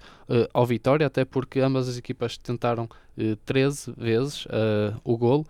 ao 0.52 0.66
Vitória, 0.66 1.06
até 1.06 1.24
porque 1.24 1.60
ambas 1.60 1.88
as 1.88 1.96
equipas 1.96 2.36
tentaram 2.36 2.88
13 3.44 3.94
vezes 3.96 4.46
o 5.04 5.16
golo 5.16 5.46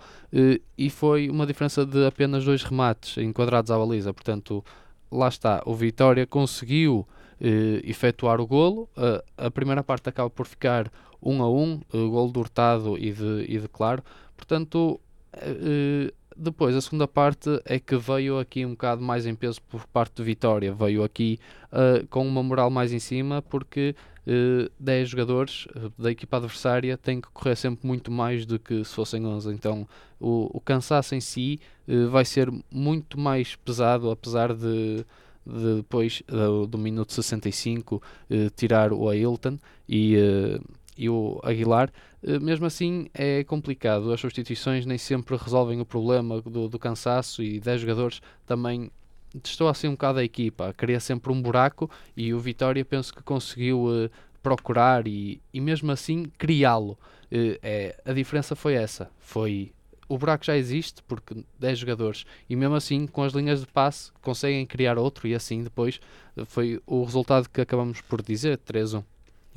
e 0.77 0.89
foi 0.89 1.29
uma 1.29 1.47
diferença 1.47 1.85
de 1.85 2.07
apenas 2.07 2.45
dois 2.45 2.63
remates 2.63 3.19
enquadrados 3.19 3.71
à 3.71 3.79
baliza. 3.79 4.15
Portanto, 4.15 4.65
lá 5.11 5.29
está, 5.29 5.63
o 5.65 5.75
Vitória 5.75 6.27
conseguiu 6.27 7.07
eh, 7.41 7.81
efetuar 7.85 8.41
o 8.41 8.47
golo. 8.47 8.89
Uh, 8.97 9.23
a 9.37 9.49
primeira 9.49 9.85
parte 9.85 10.09
acaba 10.09 10.29
por 10.29 10.45
ficar 10.45 10.91
1 11.23 11.33
um 11.33 11.43
a 11.43 11.49
1, 11.49 11.81
um, 11.95 12.07
o 12.07 12.11
golo 12.11 12.33
de 12.33 12.39
Hurtado 12.41 12.99
e 12.99 13.13
de, 13.13 13.45
e 13.49 13.59
de 13.59 13.69
Claro. 13.69 14.03
Portanto, 14.37 15.01
uh, 15.37 16.13
depois 16.37 16.75
a 16.75 16.81
segunda 16.81 17.07
parte 17.07 17.49
é 17.65 17.79
que 17.79 17.97
veio 17.97 18.41
aqui 18.41 18.67
um 18.67 18.71
bocado 18.71 19.03
mais 19.03 19.25
em 19.25 19.37
peso 19.37 19.63
por 19.63 19.87
parte 19.87 20.17
do 20.17 20.25
Vitória. 20.25 20.75
Veio 20.75 21.05
aqui 21.05 21.39
uh, 21.73 22.05
com 22.09 22.27
uma 22.27 22.43
moral 22.43 22.71
mais 22.71 22.93
em 22.93 22.99
cima, 22.99 23.41
porque 23.41 23.95
uh, 24.29 24.71
10 24.79 25.09
jogadores 25.09 25.67
da 25.97 26.11
equipa 26.11 26.37
adversária 26.37 26.97
têm 26.99 27.21
que 27.21 27.29
correr 27.31 27.57
sempre 27.57 27.87
muito 27.87 28.11
mais 28.11 28.45
do 28.45 28.59
que 28.59 28.85
se 28.85 28.95
fossem 28.95 29.25
11. 29.25 29.53
Então 29.53 29.89
o, 30.21 30.51
o 30.57 30.61
cansaço 30.61 31.15
em 31.15 31.21
si 31.21 31.59
uh, 31.89 32.11
vai 32.11 32.25
ser 32.25 32.53
muito 32.71 33.19
mais 33.19 33.57
pesado, 33.57 34.11
apesar 34.11 34.55
de, 34.55 35.05
de 35.47 35.77
depois 35.77 36.23
do, 36.27 36.67
do, 36.67 36.79
minuto 36.79 37.13
65 37.13 37.97
uh, 37.97 38.03
tirar 38.55 38.93
o 38.93 39.09
Ailton 39.09 39.59
e, 39.89 40.17
e 40.97 41.09
o 41.09 41.41
Aguilar. 41.43 41.91
mesmo 42.43 42.67
assim 42.67 43.09
é 43.15 43.43
complicado, 43.45 44.13
as 44.13 44.21
substituições 44.21 44.85
nem 44.85 44.99
sempre 44.99 45.37
resolvem 45.37 45.81
o 45.81 45.87
problema 45.87 46.43
do, 46.43 46.69
do 46.69 46.79
cansaço 46.79 47.43
e 47.43 47.59
10 47.59 47.81
jogadores 47.81 48.21
também 48.47 48.91
estou 49.45 49.69
assim 49.69 49.89
um 49.89 49.93
bocado 49.93 50.19
a 50.19 50.25
equipa, 50.25 50.75
cria 50.77 51.01
sempre 51.01 51.33
um 51.33 51.41
buraco 51.41 51.91
e 52.17 52.33
o 52.33 52.41
Vitória 52.41 52.85
penso 52.85 53.15
que 53.15 53.23
conseguiu 53.23 53.85
uh, 53.85 54.11
procurar 54.43 55.07
e, 55.07 55.41
e 55.53 55.61
mesmo 55.61 55.91
assim 55.91 56.25
criá-lo. 56.39 56.93
Uh, 57.31 57.59
é, 57.63 58.01
a 58.05 58.13
diferença 58.13 58.57
foi 58.57 58.75
essa, 58.75 59.11
foi 59.19 59.73
o 60.09 60.17
buraco 60.17 60.45
já 60.45 60.57
existe 60.57 61.03
porque 61.03 61.45
10 61.59 61.79
jogadores 61.79 62.25
e 62.49 62.57
mesmo 62.57 62.75
assim 62.75 63.07
com 63.07 63.23
as 63.23 63.35
linhas 63.35 63.61
de 63.61 63.67
passe 63.67 64.11
conseguem 64.23 64.65
criar 64.65 64.97
outro 64.97 65.29
e 65.29 65.35
assim 65.35 65.63
depois 65.63 66.01
eh, 66.37 66.45
foi 66.47 66.81
o 66.87 67.05
resultado 67.05 67.49
que 67.49 67.61
acabamos 67.61 68.01
por 68.01 68.23
dizer, 68.23 68.59
3-1. 68.59 69.05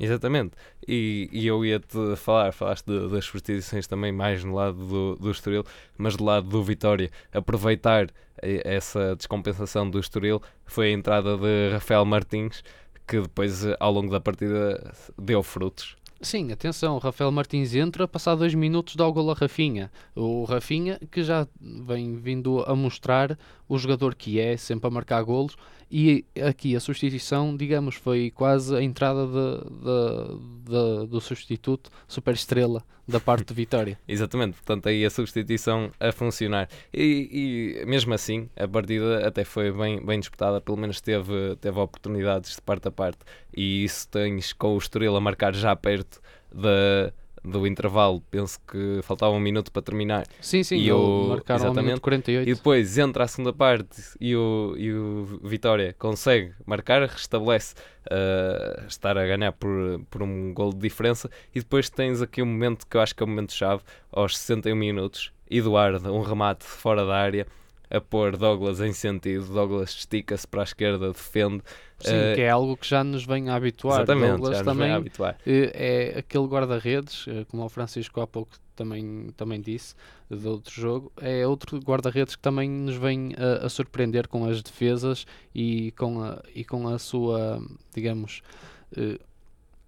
Exatamente, 0.02 0.56
e, 0.86 1.28
e 1.30 1.46
eu 1.46 1.64
ia-te 1.64 2.16
falar, 2.16 2.52
falaste 2.52 2.86
de, 2.86 3.08
das 3.08 3.24
substituições 3.24 3.86
também 3.86 4.10
mais 4.10 4.42
no 4.42 4.52
lado 4.52 4.76
do, 4.84 5.14
do 5.14 5.30
Estoril, 5.30 5.62
mas 5.96 6.16
do 6.16 6.24
lado 6.24 6.48
do 6.48 6.60
Vitória, 6.60 7.08
aproveitar 7.32 8.08
eh, 8.42 8.62
essa 8.64 9.14
descompensação 9.14 9.88
do 9.88 10.00
Estoril 10.00 10.42
foi 10.66 10.88
a 10.88 10.90
entrada 10.90 11.38
de 11.38 11.70
Rafael 11.72 12.04
Martins, 12.04 12.64
que 13.06 13.20
depois 13.20 13.64
ao 13.78 13.92
longo 13.92 14.10
da 14.10 14.20
partida 14.20 14.92
deu 15.16 15.40
frutos. 15.40 15.96
Sim, 16.20 16.52
atenção, 16.52 16.98
Rafael 16.98 17.30
Martins 17.30 17.72
entra, 17.74 18.06
passar 18.06 18.36
dois 18.36 18.54
minutos 18.54 18.94
dá 18.94 19.06
o 19.06 19.12
gol 19.12 19.30
a 19.30 19.34
Rafinha. 19.34 19.90
O 20.14 20.44
Rafinha 20.44 21.00
que 21.10 21.22
já 21.22 21.48
vem 21.60 22.16
vindo 22.16 22.60
a 22.64 22.76
mostrar 22.76 23.36
o 23.72 23.78
jogador 23.78 24.14
que 24.14 24.38
é, 24.38 24.54
sempre 24.54 24.86
a 24.86 24.90
marcar 24.90 25.22
golos, 25.22 25.56
e 25.90 26.26
aqui 26.46 26.76
a 26.76 26.80
substituição, 26.80 27.56
digamos, 27.56 27.94
foi 27.94 28.30
quase 28.30 28.76
a 28.76 28.82
entrada 28.82 29.26
de, 29.26 29.64
de, 29.80 31.02
de, 31.02 31.06
do 31.06 31.20
substituto 31.22 31.90
super 32.06 32.34
estrela 32.34 32.84
da 33.08 33.18
parte 33.18 33.48
de 33.48 33.54
Vitória. 33.54 33.98
Exatamente, 34.06 34.56
portanto 34.56 34.88
aí 34.88 35.06
a 35.06 35.10
substituição 35.10 35.90
a 35.98 36.12
funcionar. 36.12 36.68
E, 36.92 37.80
e, 37.80 37.86
mesmo 37.86 38.12
assim, 38.12 38.50
a 38.56 38.68
partida 38.68 39.26
até 39.26 39.42
foi 39.42 39.72
bem, 39.72 40.04
bem 40.04 40.20
disputada, 40.20 40.60
pelo 40.60 40.76
menos 40.76 41.00
teve, 41.00 41.56
teve 41.58 41.78
oportunidades 41.78 42.56
de 42.56 42.60
parte 42.60 42.88
a 42.88 42.90
parte. 42.90 43.20
E 43.56 43.84
isso 43.84 44.06
tens 44.08 44.52
com 44.52 44.74
o 44.74 44.78
Estoril 44.78 45.16
a 45.16 45.20
marcar 45.20 45.54
já 45.54 45.74
perto 45.74 46.20
da 46.52 47.10
do 47.44 47.66
intervalo, 47.66 48.22
penso 48.30 48.58
que 48.60 49.00
faltava 49.02 49.32
um 49.32 49.40
minuto 49.40 49.72
para 49.72 49.82
terminar. 49.82 50.26
Sim, 50.40 50.62
sim, 50.62 50.76
e 50.76 50.92
o, 50.92 51.28
marcaram 51.28 51.64
exatamente, 51.64 52.00
48. 52.00 52.48
E 52.48 52.54
depois 52.54 52.98
entra 52.98 53.24
a 53.24 53.28
segunda 53.28 53.52
parte 53.52 54.00
e 54.20 54.36
o, 54.36 54.74
e 54.76 54.92
o 54.92 55.40
Vitória 55.42 55.94
consegue 55.98 56.52
marcar, 56.64 57.02
restabelece 57.02 57.74
uh, 58.06 58.86
estar 58.86 59.18
a 59.18 59.26
ganhar 59.26 59.52
por, 59.52 60.00
por 60.08 60.22
um 60.22 60.54
gol 60.54 60.72
de 60.72 60.78
diferença. 60.78 61.28
E 61.54 61.58
depois 61.58 61.90
tens 61.90 62.22
aqui 62.22 62.42
um 62.42 62.46
momento 62.46 62.86
que 62.86 62.96
eu 62.96 63.00
acho 63.00 63.14
que 63.14 63.22
é 63.22 63.24
o 63.24 63.26
um 63.26 63.30
momento-chave, 63.30 63.82
aos 64.10 64.38
61 64.38 64.76
minutos. 64.76 65.32
Eduardo, 65.50 66.12
um 66.12 66.22
remate 66.22 66.64
fora 66.64 67.04
da 67.04 67.14
área 67.14 67.46
a 67.92 68.00
pôr 68.00 68.36
Douglas 68.38 68.80
em 68.80 68.92
sentido. 68.92 69.44
Douglas 69.52 69.90
estica-se 69.90 70.48
para 70.48 70.62
a 70.62 70.64
esquerda, 70.64 71.08
defende. 71.08 71.62
Sim, 71.98 72.14
uh, 72.14 72.34
que 72.34 72.40
é 72.40 72.48
algo 72.48 72.76
que 72.76 72.88
já 72.88 73.04
nos 73.04 73.24
vem 73.24 73.50
a 73.50 73.54
habituar. 73.54 73.98
Exatamente, 73.98 74.30
Douglas 74.30 74.58
já 74.58 74.64
também 74.64 74.86
vem 74.86 74.92
a 74.92 74.96
habituar. 74.96 75.38
Eh, 75.46 76.14
é 76.14 76.18
aquele 76.18 76.46
guarda-redes, 76.46 77.26
eh, 77.28 77.44
como 77.48 77.62
o 77.62 77.68
Francisco 77.68 78.20
há 78.22 78.26
pouco 78.26 78.52
também, 78.74 79.28
também 79.36 79.60
disse, 79.60 79.94
de 80.30 80.48
outro 80.48 80.72
jogo, 80.72 81.12
é 81.20 81.46
outro 81.46 81.78
guarda-redes 81.78 82.34
que 82.34 82.42
também 82.42 82.68
nos 82.68 82.96
vem 82.96 83.34
a, 83.36 83.66
a, 83.66 83.68
surpreender 83.68 84.26
com 84.26 84.46
as 84.46 84.62
defesas 84.62 85.26
e 85.54 85.92
com 85.92 86.22
a, 86.22 86.42
e 86.54 86.64
com 86.64 86.88
a 86.88 86.98
sua, 86.98 87.62
digamos, 87.94 88.40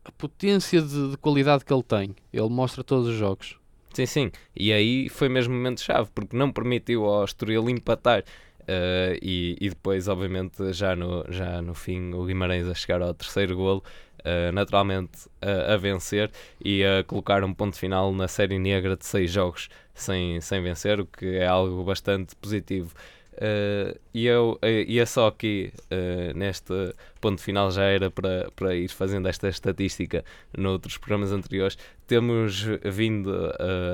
a 0.04 0.12
potência 0.12 0.82
de, 0.82 1.12
de 1.12 1.16
qualidade 1.16 1.64
que 1.64 1.72
ele 1.72 1.82
tem. 1.82 2.14
Ele 2.30 2.50
mostra 2.50 2.84
todos 2.84 3.08
os 3.08 3.14
jogos. 3.14 3.58
Sim, 3.94 4.06
sim. 4.06 4.32
E 4.56 4.72
aí 4.72 5.08
foi 5.08 5.28
mesmo 5.28 5.54
momento-chave, 5.54 6.10
porque 6.12 6.36
não 6.36 6.50
permitiu 6.50 7.04
ao 7.04 7.24
Estoril 7.24 7.70
empatar. 7.70 8.24
Uh, 8.62 9.14
e, 9.22 9.56
e, 9.60 9.68
depois, 9.68 10.08
obviamente, 10.08 10.72
já 10.72 10.96
no, 10.96 11.24
já 11.28 11.62
no 11.62 11.74
fim, 11.74 12.12
o 12.14 12.24
Guimarães 12.24 12.66
a 12.66 12.74
chegar 12.74 13.02
ao 13.02 13.14
terceiro 13.14 13.54
golo, 13.54 13.84
uh, 14.20 14.50
naturalmente 14.52 15.26
uh, 15.42 15.72
a 15.72 15.76
vencer 15.76 16.30
e 16.64 16.82
a 16.82 17.04
colocar 17.04 17.44
um 17.44 17.54
ponto 17.54 17.78
final 17.78 18.12
na 18.12 18.26
série 18.26 18.58
negra 18.58 18.96
de 18.96 19.04
seis 19.06 19.30
jogos 19.30 19.68
sem, 19.94 20.40
sem 20.40 20.62
vencer, 20.62 20.98
o 20.98 21.06
que 21.06 21.36
é 21.36 21.46
algo 21.46 21.84
bastante 21.84 22.34
positivo. 22.36 22.94
Uh, 23.34 23.98
e 24.12 24.26
eu 24.26 24.58
uh, 24.62 24.66
ia 24.86 25.04
só 25.04 25.26
aqui 25.26 25.72
uh, 25.90 26.38
neste 26.38 26.72
ponto 27.20 27.42
final 27.42 27.68
já 27.68 27.82
era 27.82 28.08
para, 28.08 28.48
para 28.54 28.76
ir 28.76 28.88
fazendo 28.88 29.26
esta 29.26 29.48
estatística 29.48 30.24
noutros 30.56 30.98
programas 30.98 31.32
anteriores 31.32 31.76
temos 32.06 32.64
vindo 32.84 33.32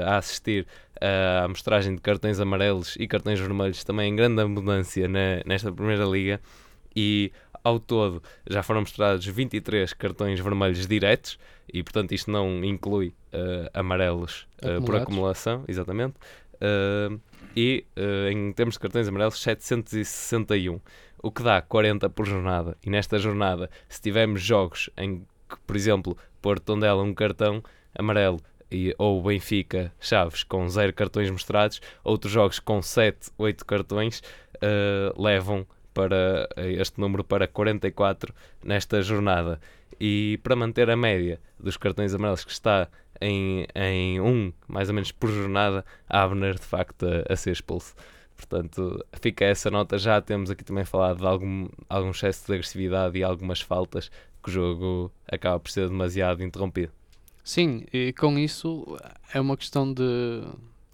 a 0.05 0.19
assistir 0.19 0.67
à 1.01 1.45
amostragem 1.45 1.95
de 1.95 2.03
cartões 2.03 2.39
amarelos 2.39 2.97
e 2.97 3.07
cartões 3.07 3.41
vermelhos 3.41 3.83
também 3.83 4.13
em 4.13 4.17
grande 4.17 4.43
abundância 4.43 5.09
na, 5.09 5.43
nesta 5.47 5.73
primeira 5.73 6.05
liga 6.05 6.39
e 6.95 7.33
Ao 7.63 7.79
todo, 7.79 8.23
já 8.49 8.63
foram 8.63 8.81
mostrados 8.81 9.27
23 9.27 9.93
cartões 9.93 10.41
vermelhos 10.41 10.87
diretos 10.87 11.39
e, 11.73 11.83
portanto, 11.83 12.13
isto 12.13 12.31
não 12.31 12.65
inclui 12.65 13.15
uh, 13.33 13.69
amarelos 13.75 14.47
uh, 14.63 14.83
por 14.85 14.97
acumulação, 14.97 15.65
exatamente. 15.69 16.15
Uh, 16.61 17.21
e, 17.57 17.85
em 18.31 18.53
termos 18.53 18.75
de 18.75 18.81
cartões 18.81 19.09
amarelos, 19.09 19.41
761, 19.43 20.81
o 21.21 21.33
que 21.33 21.43
dá 21.43 21.61
40 21.61 22.09
por 22.11 22.25
jornada. 22.27 22.77
E 22.85 22.89
nesta 22.89 23.19
jornada, 23.19 23.69
se 23.89 24.01
tivermos 24.01 24.41
jogos 24.41 24.89
em 24.97 25.27
que, 25.49 25.57
por 25.67 25.75
exemplo, 25.75 26.17
Porto 26.41 26.63
Tondela 26.65 27.03
um 27.03 27.13
cartão 27.13 27.63
amarelo 27.93 28.41
e, 28.71 28.95
ou 28.99 29.21
Benfica 29.21 29.93
Chaves 29.99 30.45
com 30.45 30.69
0 30.69 30.93
cartões 30.93 31.29
mostrados, 31.29 31.81
outros 32.05 32.33
jogos 32.33 32.61
com 32.61 32.81
7, 32.81 33.31
8 33.37 33.67
cartões 33.67 34.23
levam 35.17 35.67
para 35.93 36.49
este 36.57 37.01
número 37.01 37.25
para 37.25 37.49
44 37.49 38.33
nesta 38.65 39.03
jornada. 39.03 39.61
E 40.01 40.39
para 40.43 40.57
manter 40.57 40.89
a 40.89 40.97
média 40.97 41.41
dos 41.59 41.77
cartões 41.77 42.15
amarelos 42.15 42.45
que 42.45 42.53
está 42.53 42.89
em, 43.21 43.67
em 43.75 44.21
um, 44.21 44.53
mais 44.67 44.89
ou 44.89 44.95
menos 44.95 45.13
por 45.13 45.31
jornada, 45.31 45.85
Abner 46.09 46.55
de 46.55 46.67
facto 46.67 47.07
a, 47.07 47.33
a 47.33 47.37
ser 47.37 47.53
expulso. 47.53 47.95
Portanto, 48.37 49.05
fica 49.21 49.45
essa 49.45 49.71
nota. 49.71 49.99
Já 49.99 50.21
temos 50.21 50.51
aqui 50.51 50.65
também 50.65 50.85
falado 50.85 51.19
de 51.19 51.27
algum, 51.27 51.69
algum 51.89 52.11
excesso 52.11 52.47
de 52.47 52.55
agressividade 52.55 53.19
e 53.19 53.23
algumas 53.23 53.61
faltas 53.61 54.11
que 54.43 54.49
o 54.49 54.53
jogo 54.53 55.13
acaba 55.31 55.61
por 55.61 55.71
ser 55.71 55.89
demasiado 55.89 56.43
interrompido. 56.43 56.93
Sim, 57.45 57.85
e 57.93 58.13
com 58.13 58.39
isso 58.39 58.97
é 59.33 59.41
uma 59.41 59.57
questão 59.57 59.93
de, 59.93 60.43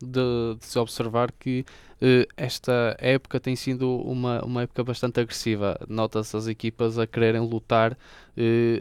de, 0.01 0.57
de 0.59 0.67
se 0.67 0.79
observar 0.79 1.31
que 1.33 1.65
uh, 2.01 2.33
esta 2.37 2.97
época 2.99 3.39
tem 3.39 3.55
sido 3.55 4.01
uma, 4.01 4.45
uma 4.45 4.63
época 4.63 4.83
bastante 4.83 5.21
agressiva. 5.21 5.79
Nota-se 5.89 6.37
as 6.37 6.47
equipas 6.49 6.99
a 6.99 7.07
quererem 7.07 7.41
lutar 7.41 7.93
uh, 7.93 7.97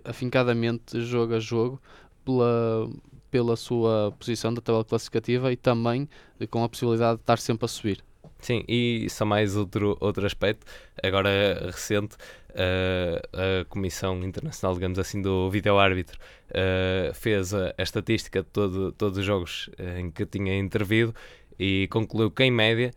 afincadamente, 0.03 1.01
jogo 1.01 1.35
a 1.35 1.39
jogo, 1.39 1.81
pela, 2.23 2.89
pela 3.35 3.57
sua 3.57 4.13
posição 4.17 4.53
da 4.53 4.61
tabela 4.61 4.85
classificativa 4.85 5.51
e 5.51 5.57
também 5.57 6.07
com 6.49 6.63
a 6.63 6.69
possibilidade 6.69 7.17
de 7.17 7.23
estar 7.23 7.37
sempre 7.37 7.65
a 7.65 7.67
subir. 7.67 8.01
Sim, 8.39 8.63
e 8.65 9.07
só 9.09 9.25
mais 9.25 9.57
outro, 9.57 9.97
outro 9.99 10.25
aspecto, 10.25 10.65
agora 11.03 11.29
recente, 11.65 12.15
uh, 12.51 13.61
a 13.61 13.65
Comissão 13.65 14.23
Internacional, 14.23 14.73
digamos 14.73 14.97
assim, 14.97 15.21
do 15.21 15.51
vídeo-árbitro 15.51 16.17
uh, 16.51 17.13
fez 17.13 17.53
a, 17.53 17.75
a, 17.77 17.83
estatística 17.83 18.41
de 18.41 18.47
todo, 18.47 18.93
todos 18.93 19.17
os 19.17 19.25
jogos 19.25 19.69
uh, 19.77 19.99
em 19.99 20.09
que 20.09 20.25
tinha 20.25 20.57
intervido 20.57 21.13
e 21.59 21.89
concluiu 21.91 22.31
que, 22.31 22.41
em 22.41 22.51
média, 22.51 22.91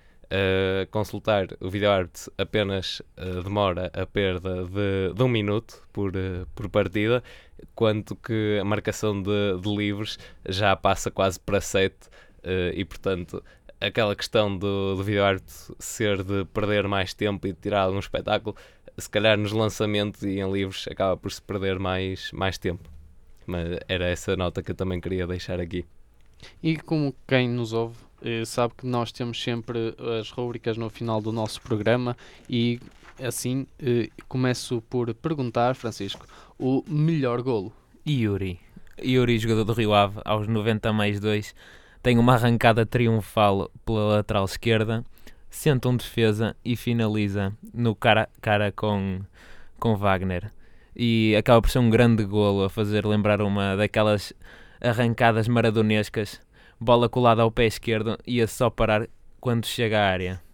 consultar 0.91 1.49
o 1.61 1.71
vídeo-árbitro 1.71 2.33
apenas 2.37 3.01
demora 3.43 3.91
a 3.95 4.05
perda 4.05 4.65
de, 4.65 5.15
de 5.15 5.23
um 5.23 5.29
minuto 5.29 5.83
por, 5.93 6.13
por 6.55 6.69
partida, 6.69 7.23
quanto 7.75 8.15
que 8.15 8.59
a 8.61 8.65
marcação 8.65 9.23
de, 9.23 9.59
de 9.61 9.75
livros 9.75 10.19
já 10.47 10.77
passa 10.77 11.11
quase 11.11 11.41
para 11.41 11.61
sete 11.61 12.09
e, 12.75 12.85
portanto, 12.85 13.43
aquela 13.81 14.15
questão 14.15 14.57
do, 14.57 14.97
do 14.97 15.03
vídeo-árbitro 15.03 15.77
ser 15.79 16.23
de 16.23 16.45
perder 16.47 16.87
mais 16.87 17.15
tempo 17.15 17.47
e 17.47 17.53
de 17.53 17.59
tirar 17.61 17.83
algum 17.83 17.99
espetáculo 17.99 18.55
se 18.99 19.09
calhar 19.09 19.39
nos 19.39 19.53
lançamentos 19.53 20.23
e 20.23 20.41
em 20.41 20.53
livros 20.53 20.87
acaba 20.91 21.17
por 21.17 21.31
se 21.31 21.41
perder 21.41 21.79
mais, 21.79 22.33
mais 22.33 22.59
tempo. 22.59 22.91
Mas 23.47 23.79
era 23.89 24.07
essa 24.07 24.37
nota 24.37 24.63
que 24.63 24.73
eu 24.73 24.75
também 24.75 25.01
queria 25.01 25.27
deixar 25.27 25.61
aqui. 25.61 25.87
E 26.63 26.77
como 26.77 27.15
quem 27.27 27.49
nos 27.49 27.73
ouve 27.73 27.97
eh, 27.99 28.08
sabe 28.45 28.75
que 28.77 28.87
nós 28.87 29.13
temos 29.13 29.43
sempre 29.43 29.95
as 30.19 30.31
rubricas 30.31 30.77
no 30.77 30.91
final 30.91 31.21
do 31.21 31.33
nosso 31.33 31.61
programa 31.61 32.17
e 32.49 32.81
assim 33.23 33.67
eh, 33.79 34.09
começo 34.29 34.83
por 34.83 35.13
perguntar, 35.15 35.75
Francisco, 35.75 36.27
o 36.59 36.85
melhor 36.89 37.43
golo. 37.43 37.73
Yuri. 38.07 38.61
Yuri, 39.03 39.39
jogador 39.39 39.65
do 39.65 39.73
Rio 39.73 39.95
Ave, 39.95 40.21
aos 40.25 40.49
90 40.49 40.93
mais 40.93 41.21
2, 41.21 41.55
tem 42.03 42.19
uma 42.19 42.35
arrancada 42.35 42.87
triunfal 42.87 43.71
pela 43.85 44.17
lateral 44.17 44.45
esquerda 44.45 45.05
senta 45.51 45.89
um 45.89 45.97
defesa 45.97 46.57
e 46.65 46.77
finaliza 46.77 47.53
no 47.73 47.95
cara, 47.95 48.29
cara 48.41 48.73
com, 48.73 49.21
com 49.79 49.97
Wagner. 49.97 50.51
E 50.95 51.35
acaba 51.37 51.63
por 51.63 51.71
ser 51.71 51.79
um 51.79 51.91
grande 51.91 52.25
golo 52.25 52.65
a 52.65 52.71
fazer 52.71 53.07
lembrar 53.07 53.41
uma 53.41 53.77
daquelas 53.77 54.33
arrancadas 54.81 55.49
maradonescas, 55.49 56.41
bola 56.81 57.09
colada 57.09 57.43
ao 57.43 57.51
pé 57.51 57.67
esquerdo 57.67 58.19
e 58.27 58.41
a 58.41 58.47
só 58.47 58.71
parar 58.71 59.09
quando 59.41 59.67
chega 59.67 59.99
à 59.99 60.07
área. 60.07 60.49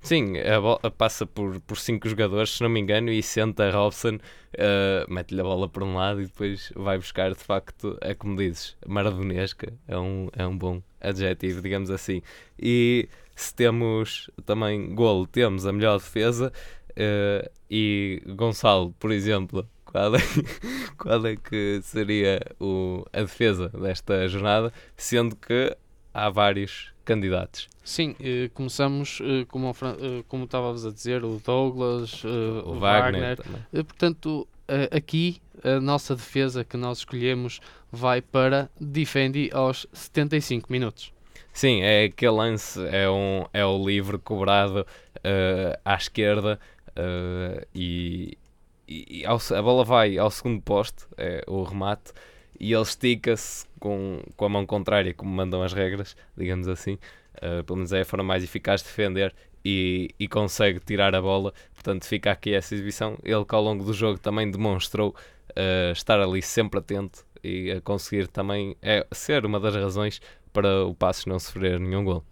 Sim, 0.00 0.38
a 0.38 0.60
bola 0.60 0.90
passa 0.96 1.26
por, 1.26 1.60
por 1.62 1.76
cinco 1.76 2.08
jogadores, 2.08 2.50
se 2.50 2.62
não 2.62 2.70
me 2.70 2.80
engano, 2.80 3.10
e 3.10 3.22
senta 3.22 3.70
Robson, 3.70 4.14
uh, 4.14 5.12
mete-lhe 5.12 5.40
a 5.40 5.44
bola 5.44 5.68
por 5.68 5.82
um 5.82 5.96
lado 5.96 6.22
e 6.22 6.26
depois 6.26 6.72
vai 6.74 6.96
buscar, 6.96 7.30
de 7.34 7.42
facto, 7.42 7.98
é 8.00 8.14
como 8.14 8.36
dizes, 8.36 8.76
maradonesca, 8.86 9.72
é 9.88 9.98
um, 9.98 10.28
é 10.32 10.46
um 10.46 10.56
bom 10.56 10.80
adjetivo, 11.00 11.60
digamos 11.60 11.90
assim. 11.90 12.22
E 12.58 13.08
se 13.34 13.54
temos 13.54 14.30
também 14.46 14.94
golo, 14.94 15.26
temos 15.26 15.66
a 15.66 15.72
melhor 15.72 15.98
defesa 15.98 16.52
uh, 16.92 17.50
e 17.70 18.22
Gonçalo, 18.26 18.94
por 18.98 19.10
exemplo, 19.10 19.68
qual 19.98 20.14
é, 20.14 20.18
qual 20.96 21.26
é 21.26 21.36
que 21.36 21.80
seria 21.82 22.40
o, 22.60 23.04
a 23.12 23.20
defesa 23.22 23.68
desta 23.68 24.28
jornada, 24.28 24.72
sendo 24.96 25.34
que 25.34 25.76
há 26.14 26.30
vários 26.30 26.92
candidatos. 27.04 27.68
Sim, 27.82 28.14
eh, 28.20 28.50
começamos, 28.52 29.20
eh, 29.22 29.46
como, 29.48 29.70
eh, 29.70 30.22
como 30.28 30.44
estavas 30.44 30.84
a 30.84 30.90
dizer, 30.90 31.24
o 31.24 31.40
Douglas, 31.42 32.22
eh, 32.24 32.28
o, 32.28 32.72
o, 32.72 32.78
Wagner. 32.78 33.38
Wagner. 33.38 33.66
Eh, 33.72 33.82
portanto, 33.82 34.46
eh, 34.68 34.88
aqui 34.92 35.40
a 35.64 35.80
nossa 35.80 36.14
defesa 36.14 36.64
que 36.64 36.76
nós 36.76 36.98
escolhemos 36.98 37.60
vai 37.90 38.20
para 38.20 38.70
Defendi 38.78 39.50
aos 39.52 39.86
75 39.92 40.70
minutos. 40.70 41.12
Sim, 41.52 41.80
é 41.82 42.04
aquele 42.04 42.32
lance, 42.32 42.78
é, 42.86 43.08
um, 43.10 43.46
é 43.52 43.64
o 43.64 43.84
livre 43.84 44.18
cobrado 44.18 44.86
uh, 45.16 45.80
à 45.84 45.94
esquerda 45.94 46.60
uh, 46.90 47.66
e, 47.74 48.38
e 48.88 49.26
ao, 49.26 49.38
a 49.54 49.62
bola 49.62 49.84
vai 49.84 50.16
ao 50.18 50.30
segundo 50.30 50.62
poste, 50.62 51.06
é 51.16 51.44
o 51.46 51.62
remate, 51.62 52.12
e 52.58 52.72
ele 52.72 52.82
estica-se 52.82 53.66
com, 53.78 54.22
com 54.36 54.44
a 54.44 54.48
mão 54.48 54.66
contrária, 54.66 55.14
como 55.14 55.30
mandam 55.30 55.62
as 55.62 55.72
regras, 55.72 56.16
digamos 56.36 56.66
assim. 56.66 56.98
Uh, 57.36 57.62
pelo 57.62 57.76
menos 57.76 57.92
é 57.92 58.00
a 58.00 58.04
forma 58.04 58.24
mais 58.24 58.42
eficaz 58.42 58.80
de 58.80 58.88
defender 58.88 59.32
e, 59.64 60.10
e, 60.18 60.26
consegue 60.26 60.80
tirar 60.80 61.14
a 61.14 61.22
bola. 61.22 61.52
Portanto, 61.72 62.04
fica 62.04 62.32
aqui 62.32 62.52
essa 62.52 62.74
exibição. 62.74 63.16
Ele 63.22 63.44
que 63.44 63.54
ao 63.54 63.62
longo 63.62 63.84
do 63.84 63.92
jogo 63.92 64.18
também 64.18 64.50
demonstrou 64.50 65.14
uh, 65.50 65.92
estar 65.92 66.20
ali 66.20 66.42
sempre 66.42 66.80
atento 66.80 67.24
e 67.44 67.70
a 67.70 67.80
conseguir 67.80 68.26
também 68.26 68.76
é, 68.82 69.06
ser 69.12 69.46
uma 69.46 69.60
das 69.60 69.74
razões 69.76 70.20
para 70.52 70.84
o 70.84 70.94
Passos 70.94 71.26
não 71.26 71.38
sofrer 71.38 71.78
nenhum 71.78 72.04
gol. 72.04 72.24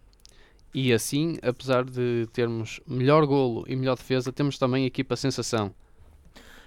E 0.74 0.92
assim, 0.92 1.38
apesar 1.42 1.84
de 1.84 2.26
termos 2.32 2.80
melhor 2.86 3.24
golo 3.26 3.64
e 3.68 3.76
melhor 3.76 3.96
defesa, 3.96 4.32
temos 4.32 4.58
também 4.58 4.84
a 4.84 4.86
equipa 4.88 5.14
sensação. 5.14 5.72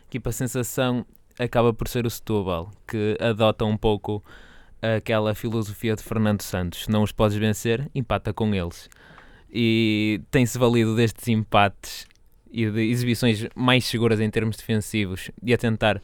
Equipa 0.09 0.31
sensação 0.31 1.05
acaba 1.37 1.71
por 1.71 1.87
ser 1.87 2.03
o 2.03 2.09
Setúbal, 2.09 2.71
que 2.87 3.15
adota 3.19 3.63
um 3.63 3.77
pouco 3.77 4.23
aquela 4.81 5.35
filosofia 5.35 5.95
de 5.95 6.01
Fernando 6.01 6.41
Santos. 6.41 6.87
Não 6.87 7.03
os 7.03 7.11
podes 7.11 7.37
vencer, 7.37 7.87
empata 7.93 8.33
com 8.33 8.55
eles. 8.55 8.89
E 9.53 10.19
tem-se 10.31 10.57
valido 10.57 10.95
destes 10.95 11.27
empates 11.27 12.07
e 12.51 12.67
de 12.71 12.89
exibições 12.89 13.47
mais 13.53 13.85
seguras 13.85 14.19
em 14.19 14.31
termos 14.31 14.57
defensivos 14.57 15.29
e 15.43 15.53
a 15.53 15.59
tentar 15.59 16.01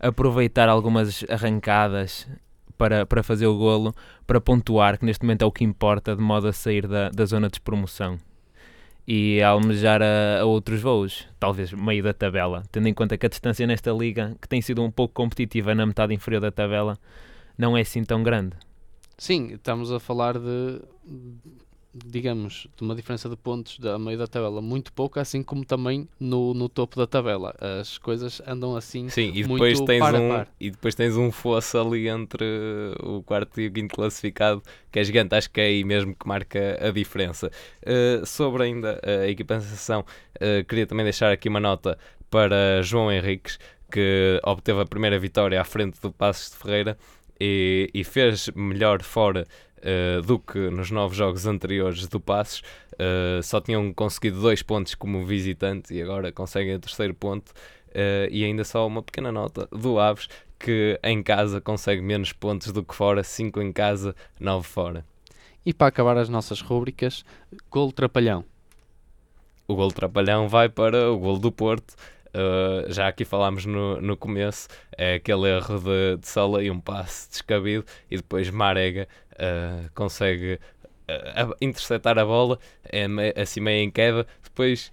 aproveitar 0.00 0.70
algumas 0.70 1.22
arrancadas 1.28 2.26
para, 2.78 3.04
para 3.04 3.22
fazer 3.22 3.46
o 3.46 3.58
golo, 3.58 3.94
para 4.26 4.40
pontuar, 4.40 4.98
que 4.98 5.04
neste 5.04 5.22
momento 5.22 5.42
é 5.42 5.46
o 5.46 5.52
que 5.52 5.64
importa, 5.64 6.16
de 6.16 6.22
modo 6.22 6.48
a 6.48 6.52
sair 6.54 6.88
da, 6.88 7.10
da 7.10 7.26
zona 7.26 7.48
de 7.48 7.52
despromoção 7.52 8.18
e 9.06 9.42
almejar 9.42 10.02
a, 10.02 10.40
a, 10.40 10.44
outros 10.44 10.80
voos, 10.80 11.28
talvez 11.38 11.72
meio 11.72 12.02
da 12.02 12.12
tabela, 12.12 12.62
tendo 12.72 12.88
em 12.88 12.94
conta 12.94 13.18
que 13.18 13.26
a 13.26 13.28
distância 13.28 13.66
nesta 13.66 13.92
liga, 13.92 14.36
que 14.40 14.48
tem 14.48 14.62
sido 14.62 14.82
um 14.82 14.90
pouco 14.90 15.14
competitiva 15.14 15.74
na 15.74 15.84
metade 15.84 16.14
inferior 16.14 16.40
da 16.40 16.50
tabela, 16.50 16.98
não 17.56 17.76
é 17.76 17.82
assim 17.82 18.02
tão 18.02 18.22
grande. 18.22 18.56
Sim, 19.16 19.52
estamos 19.52 19.92
a 19.92 20.00
falar 20.00 20.38
de 20.38 20.80
digamos, 21.94 22.66
de 22.76 22.82
uma 22.82 22.94
diferença 22.94 23.28
de 23.28 23.36
pontos 23.36 23.78
da 23.78 23.98
meio 23.98 24.18
da 24.18 24.26
tabela 24.26 24.60
muito 24.60 24.92
pouca, 24.92 25.20
assim 25.20 25.42
como 25.42 25.64
também 25.64 26.08
no, 26.18 26.52
no 26.52 26.68
topo 26.68 26.96
da 26.96 27.06
tabela. 27.06 27.54
As 27.80 27.98
coisas 27.98 28.42
andam 28.46 28.76
assim 28.76 29.08
Sim, 29.08 29.30
e 29.34 29.42
depois 29.42 29.80
tens 29.80 30.00
par 30.00 30.14
um 30.14 30.28
par. 30.28 30.48
E 30.58 30.70
depois 30.70 30.94
tens 30.94 31.16
um 31.16 31.30
fosso 31.30 31.78
ali 31.78 32.08
entre 32.08 32.44
o 33.00 33.22
quarto 33.22 33.60
e 33.60 33.68
o 33.68 33.72
quinto 33.72 33.94
classificado, 33.94 34.62
que 34.90 34.98
é 34.98 35.04
gigante, 35.04 35.34
acho 35.34 35.50
que 35.50 35.60
é 35.60 35.66
aí 35.66 35.84
mesmo 35.84 36.14
que 36.14 36.26
marca 36.26 36.78
a 36.80 36.90
diferença. 36.90 37.50
Uh, 37.82 38.26
sobre 38.26 38.64
ainda 38.64 39.00
a 39.02 39.28
equipa 39.28 39.60
sensação, 39.60 40.00
uh, 40.36 40.64
queria 40.66 40.86
também 40.86 41.04
deixar 41.04 41.30
aqui 41.30 41.48
uma 41.48 41.60
nota 41.60 41.96
para 42.28 42.82
João 42.82 43.12
Henriques, 43.12 43.58
que 43.90 44.40
obteve 44.44 44.80
a 44.80 44.84
primeira 44.84 45.18
vitória 45.18 45.60
à 45.60 45.64
frente 45.64 46.00
do 46.00 46.10
Passos 46.10 46.50
de 46.50 46.56
Ferreira 46.56 46.98
e, 47.40 47.88
e 47.94 48.02
fez 48.02 48.50
melhor 48.54 49.02
fora 49.02 49.46
uh, 49.84 50.22
do 50.22 50.38
que 50.38 50.58
nos 50.70 50.90
nove 50.90 51.14
jogos 51.14 51.46
anteriores 51.46 52.06
do 52.06 52.18
Passos. 52.18 52.62
Uh, 52.94 53.42
só 53.42 53.60
tinham 53.60 53.92
conseguido 53.92 54.40
dois 54.40 54.62
pontos 54.62 54.94
como 54.94 55.24
visitante 55.24 55.94
e 55.94 56.02
agora 56.02 56.32
conseguem 56.32 56.74
o 56.74 56.80
terceiro 56.80 57.14
ponto. 57.14 57.50
Uh, 57.90 58.26
e 58.30 58.44
ainda 58.44 58.64
só 58.64 58.86
uma 58.86 59.02
pequena 59.02 59.30
nota 59.30 59.68
do 59.70 60.00
Aves, 60.00 60.28
que 60.58 60.98
em 61.02 61.22
casa 61.22 61.60
consegue 61.60 62.02
menos 62.02 62.32
pontos 62.32 62.72
do 62.72 62.82
que 62.82 62.94
fora, 62.94 63.22
5 63.22 63.60
em 63.62 63.72
casa, 63.72 64.16
9 64.40 64.66
fora. 64.66 65.04
E 65.64 65.72
para 65.72 65.88
acabar 65.88 66.18
as 66.18 66.28
nossas 66.28 66.60
rúbricas, 66.60 67.24
gol 67.70 67.92
trapalhão. 67.92 68.44
O 69.66 69.74
gol 69.74 69.90
trapalhão 69.90 70.48
vai 70.48 70.68
para 70.68 71.10
o 71.10 71.18
gol 71.18 71.38
do 71.38 71.50
Porto. 71.50 71.94
Uh, 72.34 72.92
já 72.92 73.06
aqui 73.06 73.24
falámos 73.24 73.64
no, 73.64 74.00
no 74.00 74.16
começo, 74.16 74.66
é 74.98 75.14
aquele 75.14 75.48
erro 75.48 75.78
de, 75.78 76.16
de 76.16 76.26
Sola 76.26 76.64
e 76.64 76.70
um 76.70 76.80
passe 76.80 77.30
descabido, 77.30 77.84
e 78.10 78.16
depois 78.16 78.50
Marega 78.50 79.06
uh, 79.34 79.90
consegue 79.94 80.58
uh, 81.08 81.54
interceptar 81.60 82.18
a 82.18 82.24
bola, 82.24 82.58
é 82.84 83.40
assim 83.40 83.60
meio 83.60 83.84
em 83.84 83.90
queda, 83.90 84.26
depois 84.42 84.90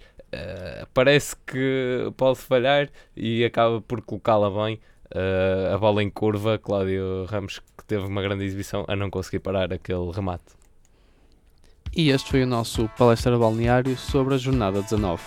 parece 0.94 1.36
que 1.46 2.10
pode 2.16 2.38
falhar 2.38 2.88
e 3.14 3.44
acaba 3.44 3.82
por 3.82 4.00
colocá-la 4.00 4.48
bem. 4.48 4.80
a 5.70 5.76
bola 5.76 6.02
em 6.02 6.08
curva, 6.08 6.58
Cláudio 6.58 7.26
Ramos, 7.26 7.58
que 7.76 7.84
teve 7.86 8.06
uma 8.06 8.22
grande 8.22 8.42
exibição, 8.42 8.82
a 8.88 8.96
não 8.96 9.10
conseguir 9.10 9.40
parar 9.40 9.70
aquele 9.70 10.10
remate. 10.10 10.56
E 11.94 12.08
este 12.08 12.30
foi 12.30 12.44
o 12.44 12.46
nosso 12.46 12.88
palestra 12.96 13.38
balneário 13.38 13.94
sobre 13.98 14.34
a 14.34 14.38
jornada 14.38 14.80
19. 14.80 15.22